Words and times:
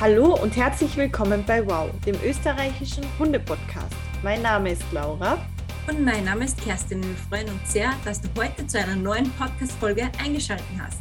Hallo 0.00 0.34
und 0.34 0.56
herzlich 0.56 0.96
willkommen 0.96 1.44
bei 1.46 1.66
Wow, 1.66 1.90
dem 2.06 2.16
österreichischen 2.24 3.04
Hundepodcast. 3.18 3.94
Mein 4.22 4.40
Name 4.40 4.72
ist 4.72 4.82
Laura. 4.92 5.36
Und 5.86 6.02
mein 6.02 6.24
Name 6.24 6.46
ist 6.46 6.58
Kerstin. 6.64 7.02
Wir 7.02 7.14
freuen 7.28 7.50
uns 7.50 7.70
sehr, 7.70 7.92
dass 8.02 8.18
du 8.18 8.28
heute 8.34 8.66
zu 8.66 8.78
einer 8.78 8.96
neuen 8.96 9.30
Podcast-Folge 9.32 10.10
eingeschaltet 10.18 10.64
hast. 10.80 11.00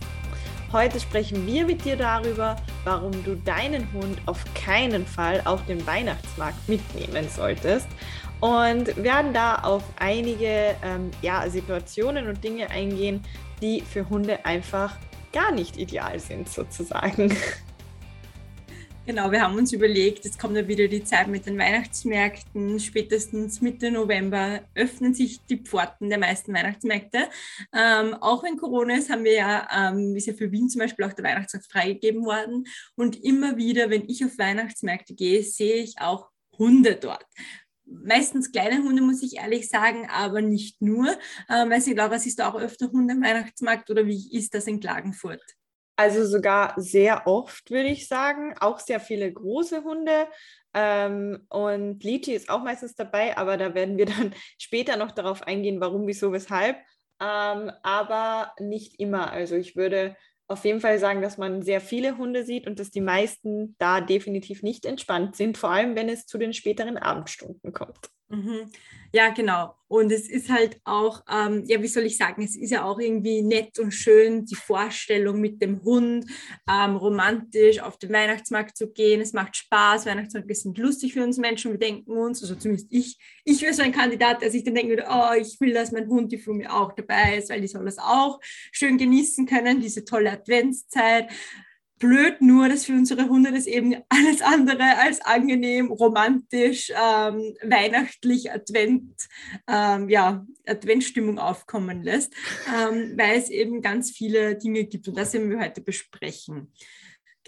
Heute 0.73 0.99
sprechen 0.99 1.47
wir 1.47 1.65
mit 1.65 1.85
dir 1.85 1.95
darüber, 1.95 2.57
warum 2.83 3.13
du 3.23 3.37
deinen 3.37 3.89
Hund 3.93 4.19
auf 4.25 4.43
keinen 4.53 5.05
Fall 5.05 5.43
auf 5.45 5.65
den 5.65 5.87
Weihnachtsmarkt 5.87 6.67
mitnehmen 6.67 7.29
solltest 7.29 7.87
und 8.41 9.01
werden 9.01 9.31
da 9.31 9.59
auf 9.59 9.83
einige 9.97 10.75
ähm, 10.83 11.09
ja, 11.21 11.49
Situationen 11.49 12.27
und 12.27 12.43
Dinge 12.43 12.69
eingehen, 12.69 13.23
die 13.61 13.79
für 13.79 14.09
Hunde 14.09 14.43
einfach 14.45 14.97
gar 15.31 15.53
nicht 15.53 15.77
ideal 15.77 16.19
sind, 16.19 16.49
sozusagen. 16.49 17.33
Genau, 19.09 19.31
wir 19.31 19.41
haben 19.41 19.55
uns 19.55 19.73
überlegt, 19.73 20.23
jetzt 20.25 20.37
kommt 20.37 20.55
ja 20.55 20.67
wieder 20.67 20.87
die 20.87 21.03
Zeit 21.03 21.27
mit 21.29 21.47
den 21.47 21.57
Weihnachtsmärkten. 21.57 22.79
Spätestens 22.79 23.59
Mitte 23.59 23.89
November 23.89 24.61
öffnen 24.75 25.15
sich 25.15 25.43
die 25.49 25.57
Pforten 25.57 26.09
der 26.09 26.19
meisten 26.19 26.53
Weihnachtsmärkte. 26.53 27.27
Ähm, 27.73 28.13
auch 28.13 28.43
wenn 28.43 28.55
Corona 28.55 28.97
ist, 28.97 29.09
haben 29.09 29.23
wir 29.23 29.33
ja, 29.33 29.67
ähm, 29.75 30.15
ist 30.15 30.27
ja 30.27 30.33
für 30.33 30.51
Wien 30.51 30.69
zum 30.69 30.81
Beispiel 30.81 31.05
auch 31.05 31.13
der 31.13 31.25
Weihnachtsmarkt 31.25 31.71
freigegeben 31.71 32.23
worden. 32.23 32.67
Und 32.95 33.15
immer 33.23 33.57
wieder, 33.57 33.89
wenn 33.89 34.07
ich 34.07 34.23
auf 34.23 34.37
Weihnachtsmärkte 34.37 35.15
gehe, 35.15 35.41
sehe 35.41 35.81
ich 35.81 35.95
auch 35.99 36.29
Hunde 36.59 36.93
dort 36.93 37.25
meistens 37.91 38.51
kleine 38.51 38.83
Hunde, 38.83 39.01
muss 39.01 39.23
ich 39.23 39.37
ehrlich 39.37 39.67
sagen, 39.67 40.07
aber 40.11 40.43
nicht 40.43 40.79
nur. 40.79 41.07
Ähm, 41.49 41.71
weiß 41.71 41.87
nicht, 41.87 41.97
Laura, 41.97 42.19
siehst 42.19 42.37
du 42.37 42.47
auch 42.47 42.53
öfter 42.53 42.91
Hunde 42.91 43.15
am 43.15 43.23
Weihnachtsmarkt 43.23 43.89
oder 43.89 44.05
wie 44.05 44.31
ist 44.37 44.53
das 44.53 44.67
in 44.67 44.79
Klagenfurt? 44.79 45.41
Also 45.99 46.25
sogar 46.25 46.75
sehr 46.77 47.27
oft, 47.27 47.71
würde 47.71 47.89
ich 47.89 48.07
sagen. 48.07 48.55
Auch 48.61 48.79
sehr 48.79 49.01
viele 49.01 49.29
große 49.33 49.83
Hunde. 49.83 50.29
Ähm, 50.73 51.45
und 51.49 52.01
Liti 52.01 52.31
ist 52.31 52.49
auch 52.49 52.63
meistens 52.63 52.95
dabei, 52.95 53.35
aber 53.35 53.57
da 53.57 53.73
werden 53.73 53.97
wir 53.97 54.05
dann 54.05 54.33
später 54.57 54.95
noch 54.95 55.11
darauf 55.11 55.43
eingehen, 55.43 55.81
warum, 55.81 56.07
wieso, 56.07 56.31
weshalb. 56.31 56.77
Ähm, 57.19 57.73
aber 57.83 58.53
nicht 58.61 58.97
immer. 58.97 59.33
Also 59.33 59.57
ich 59.57 59.75
würde 59.75 60.15
auf 60.47 60.63
jeden 60.63 60.79
Fall 60.79 60.99
sagen, 60.99 61.21
dass 61.21 61.37
man 61.37 61.63
sehr 61.63 61.81
viele 61.81 62.17
Hunde 62.17 62.45
sieht 62.45 62.65
und 62.65 62.79
dass 62.79 62.91
die 62.91 63.01
meisten 63.01 63.75
da 63.77 63.99
definitiv 63.99 64.63
nicht 64.63 64.85
entspannt 64.85 65.35
sind, 65.35 65.57
vor 65.57 65.69
allem 65.69 65.97
wenn 65.97 66.07
es 66.07 66.25
zu 66.25 66.37
den 66.37 66.53
späteren 66.53 66.97
Abendstunden 66.97 67.73
kommt. 67.73 68.09
Mhm. 68.29 68.71
Ja, 69.11 69.29
genau. 69.29 69.73
Und 69.87 70.11
es 70.11 70.29
ist 70.29 70.51
halt 70.51 70.79
auch, 70.83 71.23
ähm, 71.27 71.63
ja, 71.65 71.81
wie 71.81 71.87
soll 71.87 72.03
ich 72.03 72.15
sagen, 72.15 72.43
es 72.43 72.55
ist 72.55 72.69
ja 72.69 72.83
auch 72.83 72.99
irgendwie 72.99 73.41
nett 73.41 73.79
und 73.79 73.91
schön, 73.91 74.45
die 74.45 74.53
Vorstellung 74.53 75.41
mit 75.41 75.63
dem 75.63 75.83
Hund, 75.83 76.27
ähm, 76.69 76.95
romantisch 76.95 77.79
auf 77.79 77.97
den 77.97 78.13
Weihnachtsmarkt 78.13 78.77
zu 78.77 78.91
gehen. 78.91 79.19
Es 79.19 79.33
macht 79.33 79.57
Spaß. 79.57 80.05
Weihnachtsmärkte 80.05 80.53
sind 80.53 80.77
lustig 80.77 81.13
für 81.13 81.23
uns 81.23 81.39
Menschen. 81.39 81.71
Wir 81.71 81.79
denken 81.79 82.11
uns, 82.11 82.43
also 82.43 82.53
zumindest 82.53 82.87
ich, 82.91 83.17
ich 83.45 83.63
wäre 83.63 83.73
so 83.73 83.81
ein 83.81 83.91
Kandidat, 83.91 84.43
der 84.43 84.51
sich 84.51 84.63
dann 84.63 84.75
denken 84.75 84.91
würde, 84.91 85.07
oh, 85.09 85.33
ich 85.35 85.59
will, 85.59 85.73
dass 85.73 85.91
mein 85.91 86.07
Hund 86.07 86.31
die 86.31 86.37
Flumi 86.37 86.67
auch 86.67 86.93
dabei 86.93 87.37
ist, 87.39 87.49
weil 87.49 87.61
die 87.61 87.67
soll 87.67 87.85
das 87.85 87.97
auch 87.97 88.39
schön 88.71 88.99
genießen 88.99 89.47
können, 89.47 89.81
diese 89.81 90.05
tolle 90.05 90.31
Adventszeit 90.31 91.29
blöd 91.99 92.41
nur, 92.41 92.69
dass 92.69 92.85
für 92.85 92.93
unsere 92.93 93.29
Hunde 93.29 93.51
das 93.51 93.67
eben 93.67 93.95
alles 94.09 94.41
andere 94.41 94.97
als 94.97 95.21
angenehm, 95.21 95.91
romantisch, 95.91 96.91
ähm, 96.91 97.55
weihnachtlich, 97.61 98.51
Advent, 98.51 99.27
ähm, 99.67 100.09
ja, 100.09 100.45
Adventstimmung 100.65 101.37
aufkommen 101.37 102.03
lässt, 102.03 102.33
ähm, 102.67 103.13
weil 103.15 103.37
es 103.37 103.49
eben 103.49 103.81
ganz 103.81 104.11
viele 104.11 104.57
Dinge 104.57 104.85
gibt 104.85 105.07
und 105.07 105.17
das 105.17 105.33
werden 105.33 105.49
wir 105.49 105.59
heute 105.59 105.81
besprechen. 105.81 106.71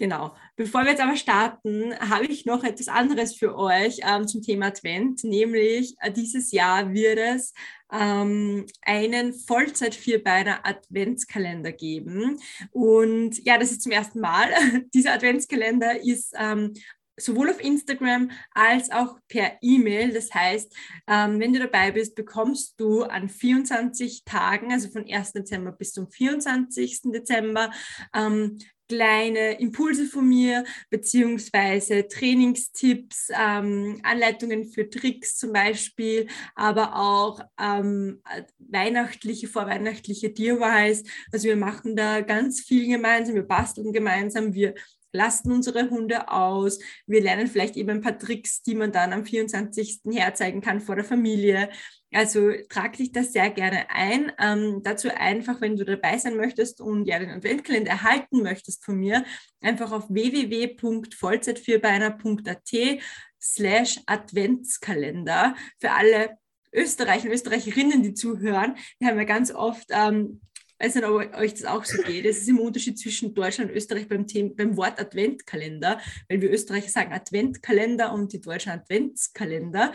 Genau. 0.02 0.34
Bevor 0.56 0.82
wir 0.82 0.90
jetzt 0.90 1.00
aber 1.00 1.14
starten, 1.14 1.94
habe 2.00 2.26
ich 2.26 2.44
noch 2.44 2.64
etwas 2.64 2.88
anderes 2.88 3.36
für 3.36 3.56
euch 3.56 4.00
ähm, 4.02 4.26
zum 4.26 4.42
Thema 4.42 4.66
Advent, 4.66 5.22
nämlich 5.22 5.94
äh, 6.00 6.10
dieses 6.10 6.50
Jahr 6.50 6.92
wird 6.92 7.20
es 7.20 7.54
ähm, 7.92 8.66
einen 8.84 9.32
Vollzeit-Vierbeiner 9.32 10.66
Adventskalender 10.66 11.70
geben. 11.70 12.40
Und 12.72 13.44
ja, 13.44 13.58
das 13.58 13.70
ist 13.70 13.82
zum 13.82 13.92
ersten 13.92 14.18
Mal. 14.18 14.48
Dieser 14.92 15.12
Adventskalender 15.12 16.04
ist 16.04 16.34
ähm, 16.36 16.74
sowohl 17.16 17.50
auf 17.50 17.62
Instagram 17.62 18.30
als 18.52 18.90
auch 18.90 19.18
per 19.28 19.52
E-Mail. 19.60 20.12
Das 20.12 20.32
heißt, 20.32 20.74
ähm, 21.06 21.38
wenn 21.40 21.52
du 21.52 21.58
dabei 21.58 21.92
bist, 21.92 22.14
bekommst 22.14 22.74
du 22.80 23.02
an 23.02 23.28
24 23.28 24.24
Tagen, 24.24 24.72
also 24.72 24.90
von 24.90 25.06
1. 25.08 25.32
Dezember 25.32 25.72
bis 25.72 25.92
zum 25.92 26.08
24. 26.08 27.02
Dezember, 27.12 27.70
ähm, 28.14 28.58
kleine 28.92 29.58
Impulse 29.58 30.04
von 30.04 30.28
mir, 30.28 30.64
beziehungsweise 30.90 32.08
Trainingstipps, 32.08 33.30
ähm, 33.34 34.00
Anleitungen 34.02 34.66
für 34.66 34.90
Tricks 34.90 35.38
zum 35.38 35.54
Beispiel, 35.54 36.26
aber 36.54 36.94
auch 36.96 37.40
ähm, 37.58 38.20
weihnachtliche, 38.58 39.48
vorweihnachtliche 39.48 40.28
DIYs. 40.28 41.04
Also 41.32 41.48
wir 41.48 41.56
machen 41.56 41.96
da 41.96 42.20
ganz 42.20 42.60
viel 42.60 42.86
gemeinsam, 42.86 43.34
wir 43.34 43.48
basteln 43.48 43.94
gemeinsam, 43.94 44.52
wir 44.52 44.74
lasten 45.12 45.52
unsere 45.52 45.90
Hunde 45.90 46.28
aus. 46.30 46.78
Wir 47.06 47.22
lernen 47.22 47.46
vielleicht 47.46 47.76
eben 47.76 47.90
ein 47.90 48.00
paar 48.00 48.18
Tricks, 48.18 48.62
die 48.62 48.74
man 48.74 48.90
dann 48.92 49.12
am 49.12 49.24
24. 49.24 50.00
herzeigen 50.12 50.60
kann 50.60 50.80
vor 50.80 50.96
der 50.96 51.04
Familie. 51.04 51.68
Also 52.12 52.50
trag 52.68 52.96
dich 52.96 53.12
das 53.12 53.32
sehr 53.32 53.50
gerne 53.50 53.88
ein. 53.90 54.32
Ähm, 54.38 54.80
dazu 54.82 55.08
einfach, 55.14 55.60
wenn 55.60 55.76
du 55.76 55.84
dabei 55.84 56.18
sein 56.18 56.36
möchtest 56.36 56.80
und 56.80 57.06
ja 57.06 57.18
den 57.18 57.30
Adventkalender 57.30 57.90
erhalten 57.90 58.42
möchtest 58.42 58.84
von 58.84 58.96
mir, 58.96 59.24
einfach 59.60 59.92
auf 59.92 60.08
www.vollzeitvierbeiner.at 60.08 63.00
slash 63.40 64.00
Adventskalender 64.06 65.54
für 65.80 65.92
alle 65.92 66.36
Österreicher 66.74 67.26
und 67.26 67.32
Österreicherinnen, 67.32 68.02
die 68.02 68.14
zuhören. 68.14 68.76
Wir 68.98 69.08
haben 69.08 69.18
ja 69.18 69.24
ganz 69.24 69.52
oft 69.52 69.86
ähm, 69.90 70.40
weiß 70.82 70.96
nicht, 70.96 71.04
ob 71.06 71.34
euch 71.36 71.54
das 71.54 71.64
auch 71.64 71.84
so 71.84 72.02
geht. 72.02 72.24
Es 72.26 72.38
ist 72.38 72.48
immer 72.48 72.62
Unterschied 72.62 72.98
zwischen 72.98 73.34
Deutschland 73.34 73.70
und 73.70 73.76
Österreich 73.76 74.08
beim, 74.08 74.26
Thema, 74.26 74.50
beim 74.56 74.76
Wort 74.76 75.00
Adventkalender, 75.00 76.00
weil 76.28 76.40
wir 76.40 76.50
Österreicher 76.50 76.88
sagen 76.88 77.12
Adventkalender 77.12 78.12
und 78.12 78.32
die 78.32 78.40
Deutschen 78.40 78.72
Adventskalender. 78.72 79.92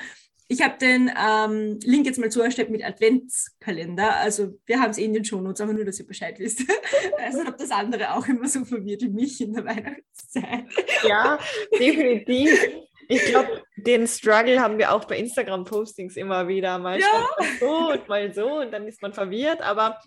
Ich 0.50 0.62
habe 0.62 0.78
den 0.80 1.12
ähm, 1.22 1.78
Link 1.84 2.06
jetzt 2.06 2.20
mal 2.20 2.32
zugestellt 2.32 2.70
mit 2.70 2.82
Adventskalender. 2.82 4.16
Also 4.16 4.58
wir 4.66 4.80
haben 4.80 4.92
es 4.92 4.98
eh 4.98 5.04
in 5.04 5.14
den 5.14 5.26
Shownotes, 5.26 5.60
aber 5.60 5.74
nur, 5.74 5.84
dass 5.84 6.00
ihr 6.00 6.08
Bescheid 6.08 6.40
wisst. 6.40 6.64
also 7.18 7.42
ob 7.42 7.58
das 7.58 7.72
andere 7.72 8.14
auch 8.14 8.26
immer 8.30 8.48
so 8.48 8.64
verwirrt 8.64 9.02
wie 9.02 9.10
mich 9.10 9.42
in 9.42 9.54
der 9.54 9.66
Weihnachtszeit. 9.66 10.66
Ja, 11.06 11.38
definitiv. 11.78 12.58
Ich 13.08 13.24
glaube, 13.26 13.64
den 13.78 14.08
Struggle 14.08 14.60
haben 14.60 14.78
wir 14.78 14.92
auch 14.92 15.06
bei 15.06 15.18
Instagram-Postings 15.18 16.18
immer 16.18 16.48
wieder. 16.48 16.78
Mal 16.78 17.00
ja. 17.00 17.28
so 17.60 17.92
und 17.92 18.08
mal 18.08 18.34
so 18.34 18.60
und 18.60 18.72
dann 18.72 18.88
ist 18.88 19.02
man 19.02 19.14
verwirrt. 19.14 19.62
Aber 19.62 20.00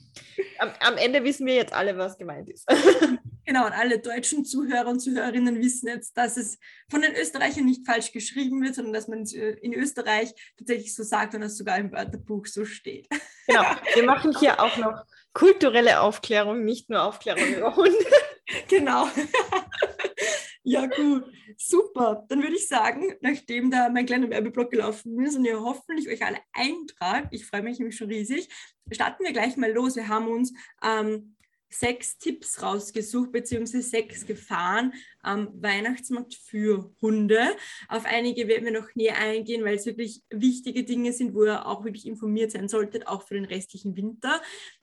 am, 0.58 0.70
am, 0.80 0.96
Ende 0.96 1.24
wissen 1.24 1.46
wir 1.46 1.54
jetzt 1.54 1.72
alle, 1.72 1.96
was 1.96 2.18
gemeint 2.18 2.48
ist. 2.50 2.66
Genau, 3.46 3.66
und 3.66 3.72
alle 3.72 3.98
deutschen 3.98 4.44
Zuhörer 4.44 4.86
und 4.86 5.00
Zuhörerinnen 5.00 5.58
wissen 5.60 5.88
jetzt, 5.88 6.16
dass 6.16 6.36
es 6.36 6.58
von 6.88 7.02
den 7.02 7.16
Österreichern 7.16 7.64
nicht 7.64 7.84
falsch 7.84 8.12
geschrieben 8.12 8.62
wird, 8.62 8.76
sondern 8.76 8.92
dass 8.92 9.08
man 9.08 9.22
es 9.22 9.34
äh, 9.34 9.56
in 9.62 9.74
Österreich 9.74 10.32
tatsächlich 10.56 10.94
so 10.94 11.02
sagt 11.02 11.34
und 11.34 11.42
es 11.42 11.58
sogar 11.58 11.76
im 11.78 11.90
Wörterbuch 11.90 12.46
so 12.46 12.64
steht. 12.64 13.08
Genau, 13.48 13.62
wir 13.94 14.04
machen 14.04 14.36
hier 14.38 14.60
auch 14.60 14.76
noch 14.76 15.02
kulturelle 15.32 16.00
Aufklärung, 16.00 16.64
nicht 16.64 16.90
nur 16.90 17.02
Aufklärung 17.02 17.54
über 17.54 17.74
Hunde. 17.74 17.96
Genau. 18.68 19.08
Ja, 20.62 20.86
gut. 20.86 21.24
Super. 21.56 22.26
Dann 22.28 22.42
würde 22.42 22.56
ich 22.56 22.68
sagen, 22.68 23.14
nachdem 23.20 23.70
da 23.70 23.88
mein 23.88 24.06
kleiner 24.06 24.28
Werbeblock 24.28 24.70
gelaufen 24.70 25.18
ist 25.24 25.36
und 25.36 25.44
ihr 25.44 25.60
hoffentlich 25.60 26.08
euch 26.08 26.24
alle 26.24 26.38
eintragt, 26.52 27.28
ich 27.30 27.46
freue 27.46 27.62
mich 27.62 27.78
nämlich 27.78 27.96
schon 27.96 28.08
riesig, 28.08 28.48
starten 28.90 29.24
wir 29.24 29.32
gleich 29.32 29.56
mal 29.56 29.72
los. 29.72 29.96
Wir 29.96 30.08
haben 30.08 30.28
uns 30.28 30.52
ähm, 30.82 31.34
sechs 31.70 32.18
Tipps 32.18 32.62
rausgesucht, 32.62 33.32
beziehungsweise 33.32 33.88
sechs 33.88 34.26
Gefahren 34.26 34.92
am 35.22 35.50
Weihnachtsmarkt 35.62 36.34
für 36.34 36.92
Hunde. 37.00 37.56
Auf 37.88 38.04
einige 38.04 38.48
werden 38.48 38.64
wir 38.64 38.72
noch 38.72 38.94
näher 38.94 39.16
eingehen, 39.18 39.64
weil 39.64 39.76
es 39.76 39.86
wirklich 39.86 40.22
wichtige 40.30 40.84
Dinge 40.84 41.12
sind, 41.12 41.34
wo 41.34 41.44
ihr 41.44 41.66
auch 41.66 41.84
wirklich 41.84 42.06
informiert 42.06 42.50
sein 42.50 42.68
solltet, 42.68 43.06
auch 43.06 43.26
für 43.26 43.34
den 43.34 43.44
restlichen 43.44 43.96
Winter. 43.96 44.42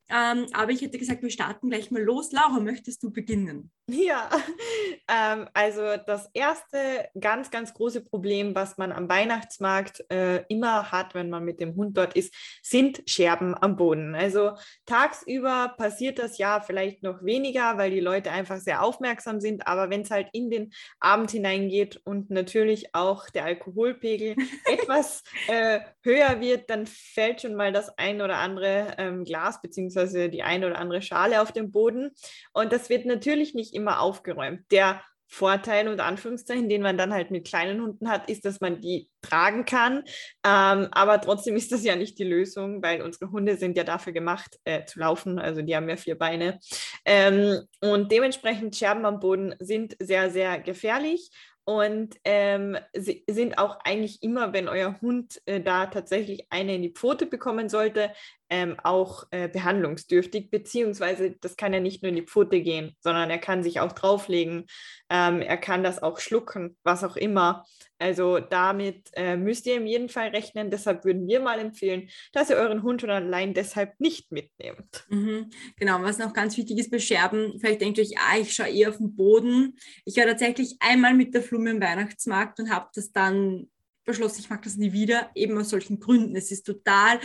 Ähm, 0.09 0.47
aber 0.53 0.71
ich 0.71 0.81
hätte 0.81 0.97
gesagt, 0.97 1.21
wir 1.21 1.29
starten 1.29 1.69
gleich 1.69 1.91
mal 1.91 2.01
los. 2.01 2.31
Laura, 2.31 2.59
möchtest 2.59 3.03
du 3.03 3.11
beginnen? 3.11 3.71
Ja, 3.89 4.29
ähm, 5.09 5.47
also 5.53 5.81
das 6.05 6.29
erste 6.33 7.09
ganz, 7.19 7.51
ganz 7.51 7.73
große 7.73 8.03
Problem, 8.05 8.55
was 8.55 8.77
man 8.77 8.91
am 8.91 9.09
Weihnachtsmarkt 9.09 10.05
äh, 10.09 10.43
immer 10.47 10.91
hat, 10.91 11.13
wenn 11.13 11.29
man 11.29 11.43
mit 11.43 11.59
dem 11.59 11.75
Hund 11.75 11.97
dort 11.97 12.15
ist, 12.15 12.33
sind 12.61 13.03
Scherben 13.05 13.55
am 13.55 13.75
Boden. 13.75 14.15
Also 14.15 14.51
tagsüber 14.85 15.75
passiert 15.77 16.19
das 16.19 16.37
ja 16.37 16.61
vielleicht 16.61 17.03
noch 17.03 17.23
weniger, 17.23 17.77
weil 17.77 17.91
die 17.91 17.99
Leute 17.99 18.31
einfach 18.31 18.57
sehr 18.57 18.83
aufmerksam 18.83 19.41
sind. 19.41 19.67
Aber 19.67 19.89
wenn 19.89 20.01
es 20.01 20.11
halt 20.11 20.29
in 20.31 20.49
den 20.49 20.73
Abend 20.99 21.31
hineingeht 21.31 22.01
und 22.05 22.29
natürlich 22.29 22.93
auch 22.93 23.29
der 23.29 23.45
Alkoholpegel 23.45 24.35
etwas 24.65 25.23
äh, 25.47 25.79
höher 26.03 26.39
wird, 26.39 26.69
dann 26.69 26.87
fällt 26.87 27.41
schon 27.41 27.55
mal 27.55 27.73
das 27.73 27.97
ein 27.97 28.21
oder 28.21 28.37
andere 28.37 28.95
ähm, 28.97 29.23
Glas 29.23 29.61
bzw 29.61 29.96
beziehungsweise 29.97 30.29
die 30.29 30.43
eine 30.43 30.67
oder 30.67 30.79
andere 30.79 31.01
Schale 31.01 31.41
auf 31.41 31.51
dem 31.51 31.71
Boden. 31.71 32.11
Und 32.53 32.71
das 32.71 32.89
wird 32.89 33.05
natürlich 33.05 33.53
nicht 33.53 33.73
immer 33.73 34.01
aufgeräumt. 34.01 34.61
Der 34.71 35.01
Vorteil 35.29 35.89
unter 35.89 36.05
Anführungszeichen, 36.05 36.69
den 36.69 36.81
man 36.81 36.97
dann 36.97 37.13
halt 37.13 37.31
mit 37.31 37.45
kleinen 37.45 37.81
Hunden 37.81 38.09
hat, 38.09 38.29
ist, 38.29 38.45
dass 38.45 38.61
man 38.61 38.79
die 38.79 39.09
tragen 39.21 39.65
kann. 39.65 40.03
Ähm, 40.45 40.87
aber 40.91 41.19
trotzdem 41.19 41.57
ist 41.57 41.73
das 41.73 41.83
ja 41.83 41.97
nicht 41.97 42.17
die 42.17 42.23
Lösung, 42.23 42.81
weil 42.81 43.01
unsere 43.01 43.29
Hunde 43.31 43.57
sind 43.57 43.75
ja 43.75 43.83
dafür 43.83 44.13
gemacht 44.13 44.57
äh, 44.63 44.85
zu 44.85 44.99
laufen. 44.99 45.37
Also 45.37 45.61
die 45.61 45.75
haben 45.75 45.89
ja 45.89 45.97
vier 45.97 46.17
Beine. 46.17 46.59
Ähm, 47.03 47.59
und 47.81 48.09
dementsprechend 48.09 48.77
Scherben 48.77 49.05
am 49.05 49.19
Boden 49.19 49.53
sind 49.59 49.97
sehr, 49.99 50.31
sehr 50.31 50.61
gefährlich 50.61 51.29
und 51.67 52.15
ähm, 52.23 52.77
sind 52.93 53.57
auch 53.57 53.79
eigentlich 53.83 54.23
immer, 54.23 54.53
wenn 54.53 54.69
euer 54.69 55.01
Hund 55.01 55.41
äh, 55.45 55.59
da 55.59 55.87
tatsächlich 55.87 56.47
eine 56.49 56.75
in 56.75 56.81
die 56.81 56.93
Pfote 56.93 57.25
bekommen 57.25 57.67
sollte, 57.67 58.13
ähm, 58.49 58.77
auch 58.83 59.25
äh, 59.31 59.47
behandlungsdürftig, 59.47 60.49
beziehungsweise 60.49 61.35
das 61.41 61.57
kann 61.57 61.73
ja 61.73 61.79
nicht 61.79 62.01
nur 62.01 62.09
in 62.09 62.15
die 62.15 62.25
Pfote 62.25 62.61
gehen, 62.61 62.95
sondern 62.99 63.29
er 63.29 63.39
kann 63.39 63.63
sich 63.63 63.79
auch 63.79 63.91
drauflegen, 63.91 64.65
ähm, 65.09 65.41
er 65.41 65.57
kann 65.57 65.83
das 65.83 66.01
auch 66.01 66.19
schlucken, 66.19 66.77
was 66.83 67.03
auch 67.03 67.15
immer. 67.15 67.65
Also 67.99 68.39
damit 68.39 69.09
äh, 69.13 69.35
müsst 69.35 69.65
ihr 69.65 69.77
in 69.77 69.87
jedem 69.87 70.09
Fall 70.09 70.29
rechnen. 70.29 70.69
Deshalb 70.69 71.03
würden 71.03 71.27
wir 71.27 71.39
mal 71.39 71.59
empfehlen, 71.59 72.09
dass 72.31 72.49
ihr 72.49 72.57
euren 72.57 72.83
Hund 72.83 73.01
schon 73.01 73.09
allein 73.09 73.53
deshalb 73.53 73.99
nicht 73.99 74.31
mitnehmt. 74.31 75.05
Mhm, 75.09 75.49
genau, 75.77 76.01
was 76.03 76.19
noch 76.19 76.33
ganz 76.33 76.57
wichtig 76.57 76.77
ist 76.77 76.91
bei 76.91 76.99
Scherben, 76.99 77.59
vielleicht 77.59 77.81
denkt 77.81 77.97
ihr 77.97 78.03
euch, 78.03 78.17
ah, 78.17 78.37
ich 78.39 78.53
schaue 78.53 78.69
eher 78.69 78.89
auf 78.89 78.97
den 78.97 79.15
Boden. 79.15 79.77
Ich 80.05 80.15
war 80.17 80.25
tatsächlich 80.25 80.75
einmal 80.79 81.13
mit 81.13 81.33
der 81.33 81.41
Flumme 81.41 81.71
im 81.71 81.81
Weihnachtsmarkt 81.81 82.59
und 82.59 82.69
habe 82.69 82.87
das 82.93 83.11
dann 83.11 83.67
beschlossen, 84.05 84.39
ich 84.39 84.49
mag 84.49 84.61
das 84.61 84.77
nie 84.77 84.93
wieder, 84.93 85.29
eben 85.35 85.57
aus 85.57 85.69
solchen 85.69 85.99
Gründen. 85.99 86.35
Es 86.35 86.51
ist 86.51 86.63
total 86.63 87.19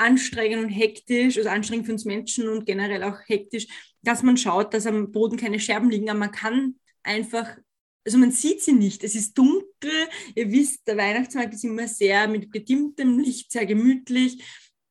anstrengend 0.00 0.64
und 0.64 0.70
hektisch, 0.70 1.36
also 1.36 1.48
anstrengend 1.50 1.86
für 1.86 1.92
uns 1.92 2.04
Menschen 2.04 2.48
und 2.48 2.64
generell 2.64 3.02
auch 3.02 3.18
hektisch, 3.26 3.66
dass 4.02 4.22
man 4.22 4.36
schaut, 4.36 4.72
dass 4.72 4.86
am 4.86 5.12
Boden 5.12 5.36
keine 5.36 5.60
Scherben 5.60 5.90
liegen, 5.90 6.08
aber 6.08 6.18
man 6.18 6.32
kann 6.32 6.76
einfach, 7.02 7.56
also 8.04 8.18
man 8.18 8.32
sieht 8.32 8.62
sie 8.62 8.72
nicht. 8.72 9.04
Es 9.04 9.14
ist 9.14 9.36
dunkel, 9.36 10.08
ihr 10.34 10.50
wisst, 10.50 10.88
der 10.88 10.96
Weihnachtsmarkt 10.96 11.54
ist 11.54 11.64
immer 11.64 11.86
sehr 11.86 12.26
mit 12.28 12.50
gedimmtem 12.50 13.18
Licht, 13.18 13.52
sehr 13.52 13.66
gemütlich. 13.66 14.42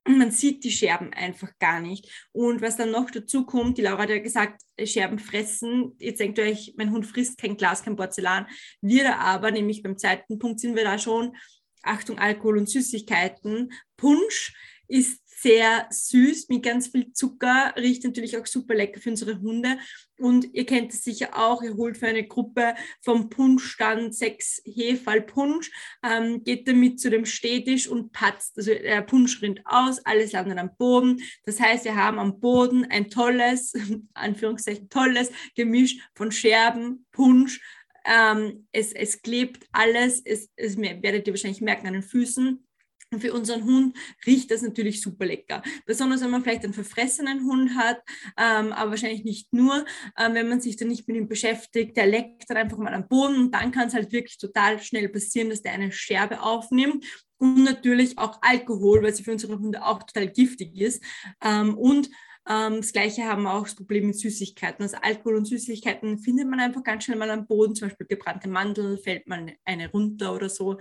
Man 0.07 0.31
sieht 0.31 0.63
die 0.63 0.71
Scherben 0.71 1.11
einfach 1.13 1.51
gar 1.59 1.81
nicht. 1.81 2.27
Und 2.31 2.61
was 2.61 2.77
dann 2.77 2.91
noch 2.91 3.11
dazu 3.11 3.45
kommt, 3.45 3.77
die 3.77 3.81
Laura 3.81 4.03
hat 4.03 4.09
ja 4.09 4.19
gesagt, 4.19 4.61
Scherben 4.83 5.19
fressen. 5.19 5.95
Jetzt 5.99 6.19
denkt 6.19 6.37
ihr 6.37 6.45
euch, 6.45 6.73
mein 6.77 6.91
Hund 6.91 7.05
frisst 7.05 7.37
kein 7.37 7.57
Glas, 7.57 7.83
kein 7.83 7.95
Porzellan. 7.95 8.47
Wir 8.81 9.03
da 9.03 9.17
aber, 9.17 9.51
nämlich 9.51 9.83
beim 9.83 9.97
zweiten 9.97 10.39
Punkt 10.39 10.59
sind 10.59 10.75
wir 10.75 10.83
da 10.83 10.97
schon, 10.97 11.35
Achtung, 11.83 12.17
Alkohol 12.17 12.57
und 12.57 12.69
Süßigkeiten. 12.69 13.71
Punsch 13.97 14.53
ist 14.89 15.21
sehr 15.41 15.87
süß 15.89 16.49
mit 16.49 16.63
ganz 16.63 16.87
viel 16.87 17.13
Zucker, 17.13 17.73
riecht 17.77 18.03
natürlich 18.03 18.37
auch 18.37 18.45
super 18.45 18.75
lecker 18.75 18.99
für 18.99 19.11
unsere 19.11 19.39
Hunde. 19.39 19.77
Und 20.17 20.53
ihr 20.53 20.65
kennt 20.65 20.91
es 20.91 21.03
sicher 21.03 21.29
auch, 21.37 21.61
ihr 21.61 21.75
holt 21.75 21.97
für 21.97 22.07
eine 22.07 22.27
Gruppe 22.27 22.75
vom 23.01 23.29
Punsch 23.29 23.77
dann 23.77 24.11
sechs 24.11 24.61
Hefall 24.65 25.21
Punsch, 25.21 25.71
ähm, 26.03 26.43
geht 26.43 26.67
damit 26.67 26.99
zu 26.99 27.09
dem 27.09 27.25
Städtisch 27.25 27.87
und 27.87 28.11
patzt. 28.11 28.57
Also 28.57 28.73
der 28.73 29.01
Punsch 29.01 29.41
rinnt 29.41 29.61
aus, 29.63 30.05
alles 30.05 30.33
landet 30.33 30.57
am 30.57 30.75
Boden. 30.75 31.21
Das 31.45 31.61
heißt, 31.61 31.85
wir 31.85 31.95
haben 31.95 32.19
am 32.19 32.41
Boden 32.41 32.85
ein 32.89 33.09
tolles, 33.09 33.73
Anführungszeichen 34.13 34.89
tolles 34.89 35.31
Gemisch 35.55 35.99
von 36.15 36.33
Scherben, 36.33 37.05
Punsch, 37.13 37.61
ähm, 38.05 38.67
es, 38.71 38.93
es 38.93 39.21
klebt 39.21 39.67
alles, 39.71 40.21
es, 40.25 40.49
es 40.55 40.77
werdet 40.77 41.27
ihr 41.27 41.33
wahrscheinlich 41.33 41.61
merken 41.61 41.87
an 41.87 41.93
den 41.93 42.03
Füßen. 42.03 42.65
Und 43.11 43.21
für 43.21 43.33
unseren 43.33 43.63
Hund 43.63 43.97
riecht 44.27 44.51
das 44.51 44.61
natürlich 44.61 45.01
super 45.01 45.25
lecker. 45.25 45.63
Besonders 45.85 46.21
wenn 46.21 46.29
man 46.29 46.43
vielleicht 46.43 46.63
einen 46.63 46.73
verfressenen 46.73 47.43
Hund 47.43 47.75
hat, 47.75 48.01
ähm, 48.37 48.71
aber 48.71 48.91
wahrscheinlich 48.91 49.23
nicht 49.23 49.51
nur, 49.51 49.83
ähm, 50.17 50.35
wenn 50.35 50.47
man 50.47 50.61
sich 50.61 50.75
dann 50.77 50.89
nicht 50.89 51.07
mit 51.07 51.17
ihm 51.17 51.27
beschäftigt, 51.27 51.97
der 51.97 52.05
leckt 52.05 52.49
dann 52.49 52.57
einfach 52.57 52.77
mal 52.77 52.93
am 52.93 53.07
Boden 53.07 53.37
und 53.37 53.51
dann 53.51 53.71
kann 53.71 53.87
es 53.87 53.95
halt 53.95 54.11
wirklich 54.11 54.37
total 54.37 54.79
schnell 54.79 55.09
passieren, 55.09 55.49
dass 55.49 55.63
der 55.63 55.73
eine 55.73 55.91
Scherbe 55.91 56.41
aufnimmt. 56.41 57.05
Und 57.37 57.63
natürlich 57.63 58.17
auch 58.17 58.39
Alkohol, 58.41 59.01
weil 59.01 59.13
sie 59.13 59.23
für 59.23 59.31
unsere 59.31 59.57
Hunde 59.57 59.85
auch 59.85 60.03
total 60.03 60.27
giftig 60.27 60.79
ist. 60.79 61.01
Ähm, 61.41 61.77
und 61.77 62.09
ähm, 62.47 62.77
das 62.77 62.91
gleiche 62.91 63.23
haben 63.23 63.43
wir 63.43 63.53
auch 63.53 63.63
das 63.63 63.75
Problem 63.75 64.07
mit 64.07 64.19
Süßigkeiten. 64.19 64.83
Also 64.83 64.97
Alkohol 65.01 65.37
und 65.37 65.45
Süßigkeiten 65.45 66.19
findet 66.19 66.49
man 66.49 66.59
einfach 66.59 66.83
ganz 66.83 67.05
schnell 67.05 67.17
mal 67.17 67.29
am 67.29 67.47
Boden, 67.47 67.75
zum 67.75 67.87
Beispiel 67.87 68.07
gebrannte 68.07 68.49
Mandeln, 68.49 68.97
fällt 68.97 69.27
mal 69.27 69.55
eine 69.65 69.89
runter 69.91 70.33
oder 70.33 70.49
so. 70.49 70.77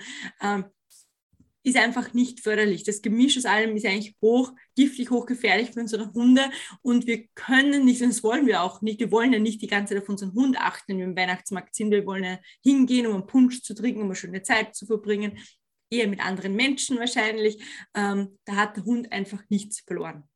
Ist 1.65 1.77
einfach 1.77 2.15
nicht 2.15 2.41
förderlich. 2.41 2.85
Das 2.85 3.03
Gemisch 3.03 3.37
aus 3.37 3.45
allem 3.45 3.77
ist 3.77 3.85
eigentlich 3.85 4.17
hoch 4.23 4.53
giftig, 4.77 5.11
hochgefährlich 5.11 5.71
für 5.73 5.81
unsere 5.81 6.13
Hunde 6.13 6.51
und 6.83 7.07
wir 7.07 7.27
können 7.35 7.85
nicht, 7.85 8.01
und 8.01 8.11
das 8.11 8.23
wollen 8.23 8.47
wir 8.47 8.63
auch 8.63 8.81
nicht, 8.81 9.01
wir 9.01 9.11
wollen 9.11 9.33
ja 9.33 9.39
nicht 9.39 9.61
die 9.61 9.67
ganze 9.67 9.95
Zeit 9.95 10.03
auf 10.03 10.09
unseren 10.09 10.35
Hund 10.35 10.59
achten, 10.59 10.93
wenn 10.93 10.99
wir 10.99 11.05
im 11.07 11.17
Weihnachtsmarkt 11.17 11.75
sind, 11.75 11.91
wir 11.91 12.07
wollen 12.07 12.25
ja 12.25 12.39
hingehen, 12.63 13.07
um 13.07 13.15
einen 13.15 13.27
Punsch 13.27 13.63
zu 13.63 13.75
trinken, 13.75 14.01
um 14.01 14.07
eine 14.07 14.15
schöne 14.15 14.43
Zeit 14.43 14.77
zu 14.77 14.87
verbringen, 14.87 15.39
eher 15.91 16.09
mit 16.09 16.21
anderen 16.21 16.55
Menschen 16.55 16.99
wahrscheinlich. 16.99 17.63
Ähm, 17.95 18.39
da 18.45 18.57
hat 18.57 18.77
der 18.77 18.85
Hund 18.85 19.11
einfach 19.13 19.43
nichts 19.49 19.81
verloren. 19.81 20.29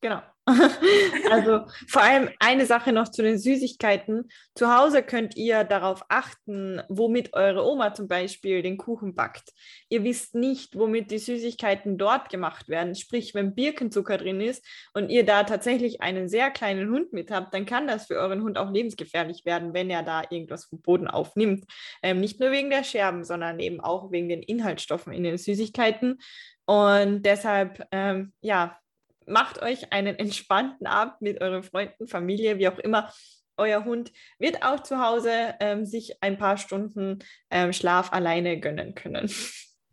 Genau. 0.00 0.22
also 1.30 1.66
vor 1.88 2.02
allem 2.02 2.30
eine 2.38 2.66
Sache 2.66 2.92
noch 2.92 3.08
zu 3.08 3.22
den 3.22 3.38
Süßigkeiten. 3.38 4.28
Zu 4.54 4.74
Hause 4.74 5.02
könnt 5.02 5.36
ihr 5.36 5.64
darauf 5.64 6.04
achten, 6.08 6.80
womit 6.88 7.34
eure 7.34 7.66
Oma 7.66 7.92
zum 7.92 8.08
Beispiel 8.08 8.62
den 8.62 8.78
Kuchen 8.78 9.14
backt. 9.14 9.50
Ihr 9.88 10.04
wisst 10.04 10.34
nicht, 10.34 10.78
womit 10.78 11.10
die 11.10 11.18
Süßigkeiten 11.18 11.98
dort 11.98 12.30
gemacht 12.30 12.68
werden. 12.68 12.94
Sprich, 12.94 13.34
wenn 13.34 13.54
Birkenzucker 13.54 14.18
drin 14.18 14.40
ist 14.40 14.64
und 14.94 15.10
ihr 15.10 15.26
da 15.26 15.44
tatsächlich 15.44 16.00
einen 16.00 16.28
sehr 16.28 16.50
kleinen 16.50 16.90
Hund 16.90 17.12
mit 17.12 17.30
habt, 17.30 17.52
dann 17.52 17.66
kann 17.66 17.86
das 17.86 18.06
für 18.06 18.16
euren 18.16 18.42
Hund 18.42 18.56
auch 18.56 18.70
lebensgefährlich 18.70 19.44
werden, 19.44 19.74
wenn 19.74 19.90
er 19.90 20.02
da 20.02 20.22
irgendwas 20.30 20.66
vom 20.66 20.80
Boden 20.80 21.08
aufnimmt. 21.08 21.64
Ähm, 22.02 22.20
nicht 22.20 22.40
nur 22.40 22.52
wegen 22.52 22.70
der 22.70 22.84
Scherben, 22.84 23.24
sondern 23.24 23.58
eben 23.58 23.80
auch 23.80 24.12
wegen 24.12 24.28
den 24.28 24.42
Inhaltsstoffen 24.42 25.12
in 25.12 25.24
den 25.24 25.36
Süßigkeiten. 25.38 26.20
Und 26.64 27.22
deshalb, 27.22 27.86
ähm, 27.92 28.32
ja, 28.40 28.78
macht 29.28 29.62
euch 29.62 29.92
einen 29.92 30.18
entspannten 30.18 30.86
Abend 30.86 31.20
mit 31.20 31.40
euren 31.40 31.62
Freunden, 31.62 32.08
Familie, 32.08 32.58
wie 32.58 32.68
auch 32.68 32.78
immer. 32.78 33.12
Euer 33.56 33.84
Hund 33.84 34.12
wird 34.38 34.62
auch 34.62 34.82
zu 34.82 35.00
Hause 35.04 35.54
ähm, 35.60 35.84
sich 35.84 36.22
ein 36.22 36.38
paar 36.38 36.56
Stunden 36.56 37.18
ähm, 37.50 37.72
Schlaf 37.72 38.12
alleine 38.12 38.60
gönnen 38.60 38.94
können. 38.94 39.28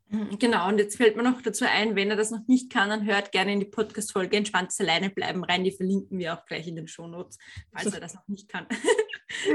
Mhm, 0.10 0.38
genau, 0.38 0.68
und 0.68 0.78
jetzt 0.78 0.98
fällt 0.98 1.16
mir 1.16 1.24
noch 1.24 1.42
dazu 1.42 1.66
ein, 1.66 1.96
wenn 1.96 2.12
er 2.12 2.16
das 2.16 2.30
noch 2.30 2.48
nicht 2.48 2.72
kann, 2.72 2.90
dann 2.90 3.06
hört 3.06 3.32
gerne 3.32 3.54
in 3.54 3.60
die 3.60 3.66
Podcast-Folge 3.66 4.38
Entspanntes 4.38 4.80
Alleine 4.80 5.10
bleiben 5.10 5.44
rein. 5.44 5.64
Die 5.64 5.72
verlinken 5.72 6.20
wir 6.20 6.34
auch 6.34 6.46
gleich 6.46 6.68
in 6.68 6.76
den 6.76 6.88
Shownotes, 6.88 7.40
falls 7.74 7.94
er 7.94 8.00
das 8.00 8.14
noch 8.14 8.28
nicht 8.28 8.48
kann. 8.48 8.68